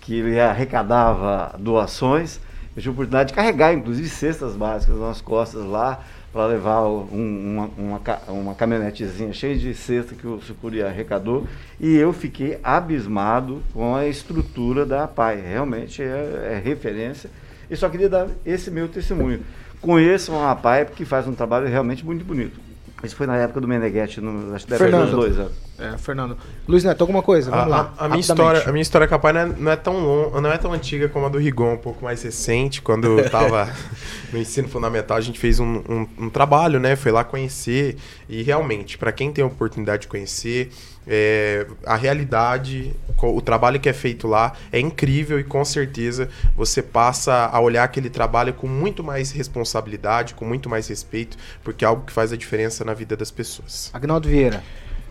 [0.00, 2.40] que ele arrecadava doações,
[2.76, 6.00] eu tive a oportunidade de carregar, inclusive, cestas básicas nas costas lá,
[6.32, 11.46] para levar um- uma, uma, uma caminhonetezinha cheia de cesta que o Sucuri arrecadou.
[11.80, 15.40] E eu fiquei abismado com a estrutura da APAI.
[15.40, 17.30] Realmente é, é referência.
[17.70, 19.40] E só queria dar esse meu testemunho.
[19.80, 22.60] Conheçam a APAI, porque faz um trabalho realmente muito bonito.
[23.02, 25.16] Isso foi na época do Meneghetti, no, acho que deve ter uns Fernando.
[25.20, 25.67] dois anos.
[25.78, 26.36] É, Fernando.
[26.66, 27.50] Luiz Neto, alguma coisa?
[27.52, 27.94] Vamos A, lá.
[27.96, 29.96] a- a minha história, a minha história com a Pai não é, não é tão
[30.00, 32.82] long, não é tão antiga como a do Rigon, um pouco mais recente.
[32.82, 33.72] Quando eu estava
[34.32, 36.96] no ensino fundamental, a gente fez um, um- um trabalho, né?
[36.96, 37.96] Foi lá conhecer
[38.28, 40.70] e realmente, para quem tem a oportunidade de conhecer,
[41.06, 46.82] é, a realidade, o trabalho que é feito lá é incrível e com certeza você
[46.82, 51.88] passa a olhar aquele trabalho com muito mais responsabilidade, com muito mais respeito, porque é
[51.88, 53.90] algo que faz a diferença na vida das pessoas.
[53.94, 54.62] Agnaldo Vieira.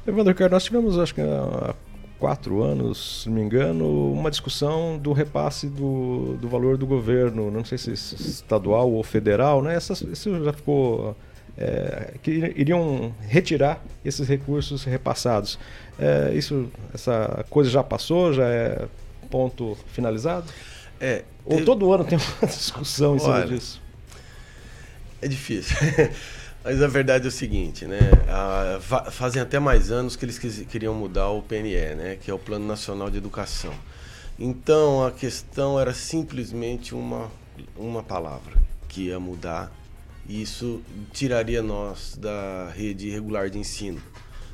[0.08, 1.76] Evandro Ricardo, nós tivemos, acho que há
[2.20, 7.52] quatro anos, se não me engano, uma discussão do repasse do, do valor do governo,
[7.52, 9.76] não sei se estadual ou federal, né?
[9.76, 11.16] Essas, isso já ficou.
[11.58, 15.60] é, que iriam retirar esses recursos repassados.
[16.00, 18.88] É, isso, essa coisa já passou, já é
[19.30, 20.46] ponto finalizado?
[21.02, 21.24] É.
[21.46, 23.82] Ou teve- todo ano tem uma discussão em cima Olha, disso?
[25.22, 25.76] É difícil.
[26.68, 27.98] Mas a verdade é o seguinte, né?
[28.82, 32.18] Fa- fazem até mais anos que eles queriam mudar o PNE, né?
[32.22, 33.74] Que é o Plano Nacional de Educação.
[34.38, 37.32] Então a questão era simplesmente uma,
[37.74, 38.54] uma palavra
[38.90, 39.72] que ia mudar.
[40.28, 40.82] E isso
[41.14, 44.02] tiraria nós da rede regular de ensino.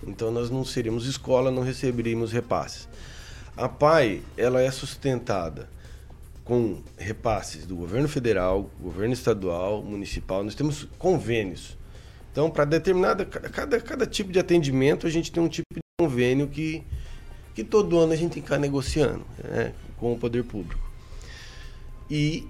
[0.06, 2.88] Então nós não seríamos escola, não receberíamos repasses.
[3.58, 5.68] A PAI, ela é sustentada
[6.44, 10.44] com repasses do governo federal, governo estadual, municipal.
[10.44, 11.82] Nós temos convênios.
[12.34, 16.48] Então, para determinada cada, cada tipo de atendimento, a gente tem um tipo de convênio
[16.48, 16.84] que,
[17.54, 20.82] que todo ano a gente tem que negociando né, com o poder público.
[22.10, 22.48] E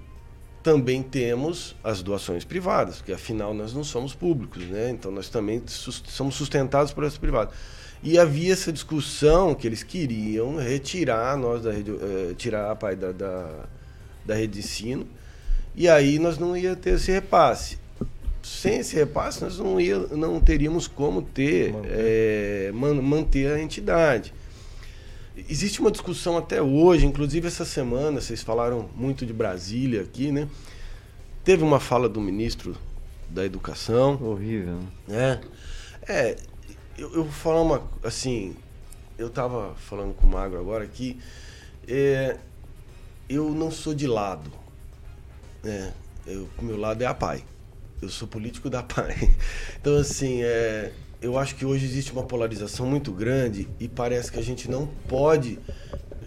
[0.62, 4.88] também temos as doações privadas, porque afinal nós não somos públicos, né?
[4.88, 7.54] Então nós também somos sustentados por essas privadas.
[8.02, 12.96] E havia essa discussão que eles queriam retirar nós da rede, eh, tirar a pai
[12.96, 13.66] da, da,
[14.24, 15.06] da rede de ensino,
[15.76, 17.83] e aí nós não ia ter esse repasse.
[18.44, 22.72] Sem esse repasse, nós não, ia, não teríamos como ter manter.
[22.74, 24.34] Man, manter a entidade.
[25.48, 30.46] Existe uma discussão até hoje, inclusive essa semana, vocês falaram muito de Brasília aqui, né?
[31.42, 32.76] Teve uma fala do ministro
[33.28, 34.18] da Educação.
[34.22, 34.78] Horrível.
[35.08, 35.40] né?
[36.06, 36.36] É,
[36.98, 37.82] eu, eu vou falar uma.
[38.02, 38.54] Assim,
[39.18, 41.18] eu estava falando com o Magro agora que
[41.88, 42.36] é,
[43.28, 44.52] eu não sou de lado.
[45.62, 45.92] Né?
[46.26, 47.42] Eu, o meu lado é a PAI.
[48.02, 49.30] Eu sou político da PAI.
[49.80, 54.38] Então, assim, é, eu acho que hoje existe uma polarização muito grande e parece que
[54.38, 55.58] a gente não pode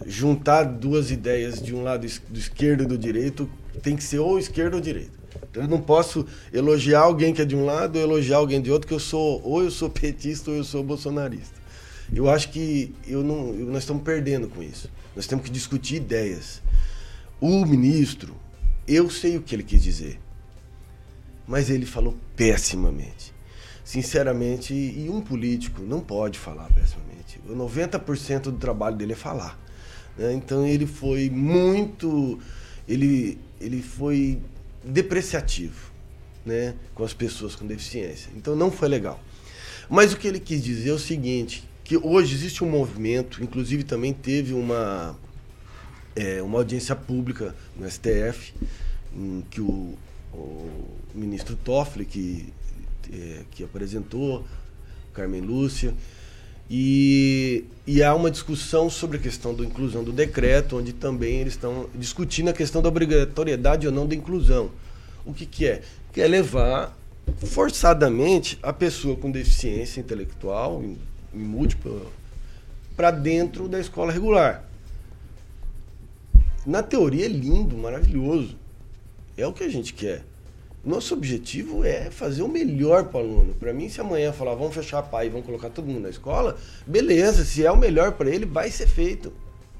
[0.06, 3.50] juntar duas ideias de um lado do esquerdo e do direito,
[3.82, 5.18] tem que ser ou esquerda ou direita.
[5.50, 8.70] Então eu não posso elogiar alguém que é de um lado ou elogiar alguém de
[8.70, 11.58] outro, que eu sou ou eu sou petista ou eu sou bolsonarista.
[12.14, 14.88] Eu acho que eu não, eu- nós estamos perdendo com isso.
[15.16, 16.62] Nós temos que discutir ideias.
[17.40, 18.34] O ministro,
[18.86, 20.18] eu sei o que ele quis dizer,
[21.48, 23.38] mas ele falou pessimamente
[23.88, 27.40] sinceramente, e um político não pode falar pessimamente.
[27.48, 29.58] O 90% do trabalho dele é falar.
[30.14, 30.30] né?
[30.34, 32.38] Então ele foi muito.
[32.86, 34.42] Ele, ele foi
[34.84, 35.90] depreciativo
[36.44, 36.74] né?
[36.94, 38.30] com as pessoas com deficiência.
[38.36, 39.18] Então não foi legal.
[39.88, 43.84] Mas o que ele quis dizer é o seguinte: que hoje existe um movimento, inclusive
[43.84, 45.18] também teve uma,
[46.14, 48.52] é, uma audiência pública no STF,
[49.16, 49.96] em que o,
[50.32, 50.70] o
[51.14, 52.52] ministro Toffoli, que,
[53.12, 54.44] é, que apresentou,
[55.12, 55.94] Carmen Lúcia,
[56.70, 61.54] e, e há uma discussão sobre a questão da inclusão do decreto, onde também eles
[61.54, 64.70] estão discutindo a questão da obrigatoriedade ou não da inclusão.
[65.24, 65.82] O que, que é?
[66.12, 66.96] Que é levar
[67.46, 70.82] forçadamente a pessoa com deficiência intelectual,
[71.32, 72.02] múltipla,
[72.94, 74.64] para dentro da escola regular.
[76.66, 78.57] Na teoria é lindo, maravilhoso.
[79.38, 80.24] É o que a gente quer.
[80.84, 83.54] Nosso objetivo é fazer o melhor para o aluno.
[83.54, 86.10] Para mim, se amanhã falar, vamos fechar a PAI e vamos colocar todo mundo na
[86.10, 89.32] escola, beleza, se é o melhor para ele, vai ser feito.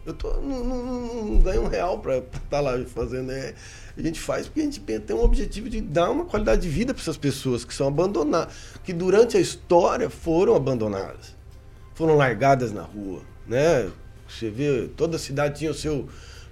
[0.07, 3.31] Eu tô, não, não, não- não ganho um real para estar lá fazendo.
[3.31, 3.55] É,
[3.97, 6.95] a gente faz porque a gente tem um objetivo de dar uma qualidade de vida
[6.95, 8.55] para essas pessoas que são abandonadas,
[8.85, 11.35] que durante a história foram abandonadas,
[11.95, 13.91] foram largadas na rua, né?
[14.29, 16.07] Você vê, toda cidade tinha o seu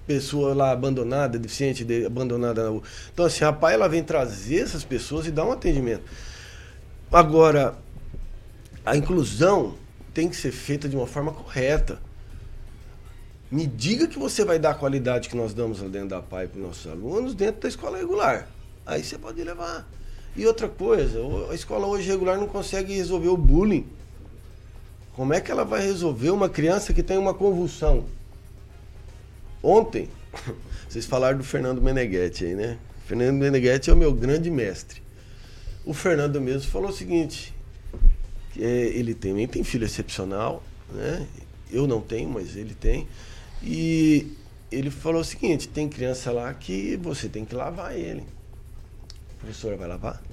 [0.07, 2.81] pessoa lá abandonada, deficiente, de- abandonada na rua.
[3.13, 6.03] Então, assim, a PAI ela vem trazer essas pessoas e dar um atendimento.
[7.11, 7.77] Agora,
[8.85, 9.75] a inclusão
[10.13, 11.99] tem que ser feita de uma forma correta.
[13.51, 16.47] Me diga que você vai dar a qualidade que nós damos lá dentro da PAI
[16.47, 18.47] para os nossos alunos dentro da escola regular.
[18.85, 19.87] Aí você pode levar.
[20.35, 23.85] E outra coisa, a escola hoje regular não consegue resolver o bullying.
[25.13, 28.05] Como é que ela vai resolver uma criança que tem uma convulsão?
[29.67, 30.07] Ontem,
[30.87, 32.77] vocês falaram do Fernando Meneghetti aí, né?
[33.05, 35.03] Fernando Meneghetti é o meu grande mestre.
[35.83, 37.53] O Fernando mesmo falou o seguinte:
[38.57, 40.63] é, ele também tem filho excepcional,
[40.93, 41.27] né?
[41.69, 43.09] Eu não tenho, mas ele tem.
[43.61, 44.37] E
[44.71, 48.23] ele falou o seguinte: tem criança lá que você tem que lavar ele.
[49.35, 50.23] A professora vai lavar?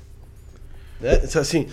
[1.00, 1.22] Né?
[1.24, 1.66] Então, Assim,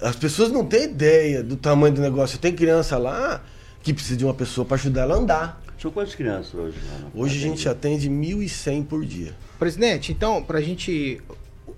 [0.00, 2.36] as pessoas não têm ideia do tamanho do negócio.
[2.36, 3.44] Tem criança lá
[3.80, 5.65] que precisa de uma pessoa para ajudar ela a andar.
[5.86, 6.76] São quantas crianças hoje?
[7.14, 9.32] Hoje a gente atende 1.100 por dia.
[9.56, 11.22] Presidente, então, pra gente.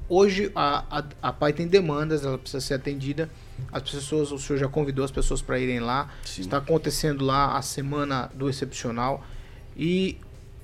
[0.09, 3.28] Hoje a, a, a PAI tem demandas, ela precisa ser atendida.
[3.70, 6.11] As pessoas, o senhor já convidou as pessoas para irem lá.
[6.24, 6.40] Sim.
[6.40, 9.22] Está acontecendo lá a semana do excepcional.
[9.76, 10.16] E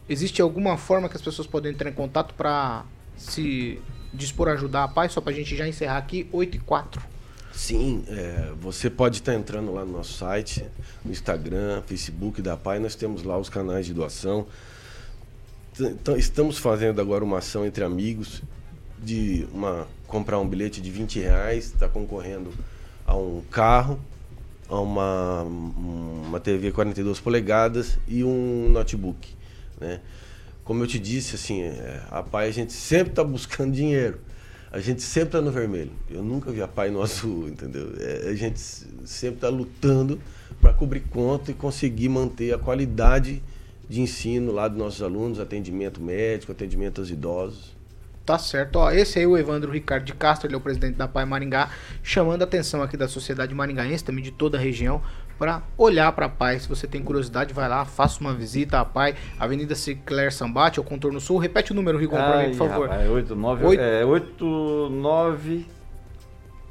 [0.09, 3.79] existe alguma forma que as pessoas podem entrar em contato para se
[4.15, 5.11] dispor a ajudar a PAI?
[5.11, 7.14] Só pra gente já encerrar aqui, 8 e 4.
[7.55, 10.67] Sim, é, você pode estar entrando lá no nosso site,
[11.05, 14.47] no Instagram, Facebook da PAI, nós temos lá os canais de doação.
[15.81, 18.43] Então, estamos fazendo agora uma ação entre amigos
[18.99, 22.53] de uma, comprar um bilhete de 20 reais, está concorrendo
[23.07, 24.01] a um carro,
[24.69, 29.29] a uma, uma TV 42 polegadas e um notebook.
[29.81, 30.01] Né?
[30.65, 34.19] Como eu te disse, assim, é, a PAI a gente sempre está buscando dinheiro.
[34.75, 35.93] A gente sempre tá no vermelho.
[36.11, 37.93] Eu nunca vi a pai no azul, entendeu?
[37.97, 38.59] É, a gente
[39.05, 40.21] sempre tá lutando
[40.61, 43.41] para cobrir conta e conseguir manter a qualidade
[43.89, 47.74] de ensino lá dos nossos alunos, atendimento médico, atendimento aos idosos.
[48.25, 48.91] Tá certo, ó.
[48.91, 51.69] Esse aí é o Evandro Ricardo de Castro, ele é o presidente da Pai Maringá,
[52.03, 55.03] chamando a atenção aqui da sociedade maringaense, também de toda a região,
[55.39, 56.59] para olhar para a Pai.
[56.59, 60.85] Se você tem curiosidade, vai lá, faça uma visita à Pai, Avenida Cicler Sambate, ao
[60.85, 61.37] Contorno Sul.
[61.37, 62.89] Repete o número, Rigon, para mim, por favor.
[62.89, 65.67] Rapaz, 8, 9, Oito- é 8, 9,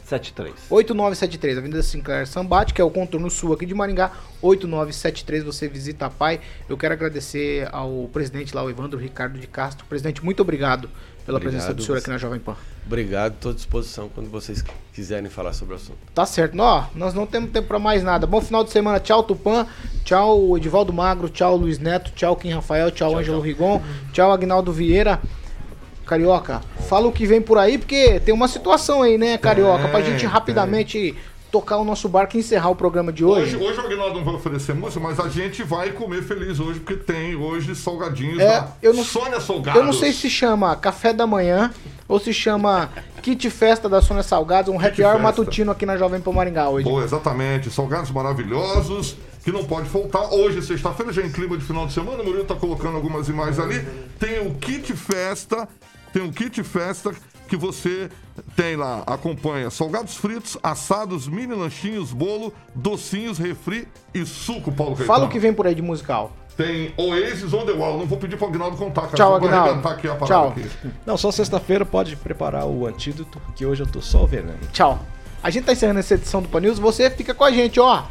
[0.04, 0.54] 7, 3.
[0.72, 6.08] 8973, Avenida Sinclair Sambate, que é o contorno sul aqui de Maringá, 8973, você visita
[6.08, 6.42] a PAI.
[6.68, 9.86] Eu quero agradecer ao presidente lá, o Evandro Ricardo de Castro.
[9.86, 10.90] Presidente, muito obrigado
[11.26, 11.54] pela Obrigado.
[11.54, 12.56] presença do senhor aqui na Jovem Pan.
[12.86, 14.64] Obrigado, estou à disposição quando vocês
[14.94, 15.98] quiserem falar sobre o assunto.
[16.14, 18.28] Tá certo, ó, nós não temos tempo pra mais nada.
[18.28, 19.66] Bom final de semana, tchau Tupã,
[20.04, 25.20] tchau Edivaldo Magro, tchau Luiz Neto, tchau Kim Rafael, tchau, Ângelo Rigon, tchau Agnaldo Vieira.
[26.06, 30.02] Carioca, fala o que vem por aí, porque tem uma situação aí, né, Carioca, pra
[30.02, 31.16] Tem, gente rapidamente
[31.54, 33.56] tocar o nosso barco e encerrar o programa de hoje.
[33.56, 36.80] Hoje, hoje o Aguinaldo não vai oferecer música, mas a gente vai comer feliz hoje,
[36.80, 39.80] porque tem hoje salgadinhos É, da eu não- Sônia Salgados.
[39.80, 41.72] Eu não sei se chama café da manhã
[42.08, 42.90] ou se chama
[43.22, 46.90] kit festa da Sônia Salgados, um happy hour matutino aqui na Jovem Pan Maringá hoje.
[46.90, 47.70] Pô, exatamente.
[47.70, 50.34] Salgados maravilhosos, que não pode faltar.
[50.34, 53.60] Hoje, sexta-feira, já em clima de final de semana, o Murilo tá colocando algumas imagens
[53.60, 53.80] ali.
[54.20, 55.68] Tem o kit festa,
[56.12, 57.12] tem o kit festa
[57.54, 58.10] que você
[58.56, 65.08] tem lá, acompanha salgados fritos, assados, mini lanchinhos, bolo, docinhos, refri e suco, Paulo Caetano.
[65.08, 66.36] Fala o que vem por aí de musical.
[66.58, 68.00] Tem Oasis on the Wall.
[68.00, 69.16] Não vou pedir pro Agnaldo contar, cara.
[69.16, 69.88] Tchau, Agnaldo.
[69.88, 70.48] aqui a Tchau.
[70.50, 70.68] aqui.
[71.06, 74.58] Não, só sexta-feira pode preparar o antídoto, que hoje eu tô só o veneno.
[74.72, 75.00] Tchau.
[75.44, 76.80] A gente tá encerrando essa edição do Pan News.
[76.80, 78.04] Você fica com a gente, ó.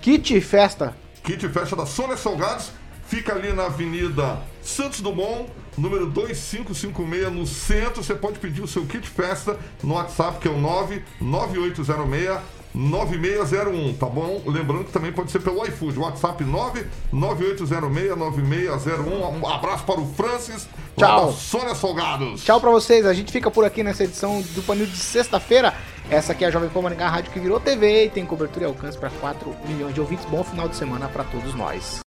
[0.00, 0.96] Kit festa.
[1.22, 2.72] Kit Festa da Sônia Salgados
[3.06, 8.02] fica ali na Avenida Santos Dumont, número 2556, no centro.
[8.02, 14.06] Você pode pedir o seu kit festa no WhatsApp, que é o 99806 9601, tá
[14.06, 14.42] bom?
[14.44, 19.38] Lembrando que também pode ser pelo iFood, WhatsApp 99806 9601.
[19.40, 21.32] Um abraço para o Francis, Tchau.
[21.32, 22.42] Sônia Salgados.
[22.42, 23.06] Tchau pra vocês.
[23.06, 25.72] A gente fica por aqui nessa edição do Pan News de sexta-feira.
[26.10, 28.68] Essa aqui é a Jovem Pan Maringá, rádio que virou TV e tem cobertura e
[28.68, 30.24] alcance para 4 milhões de ouvintes.
[30.26, 32.03] Bom final de semana pra todos nós.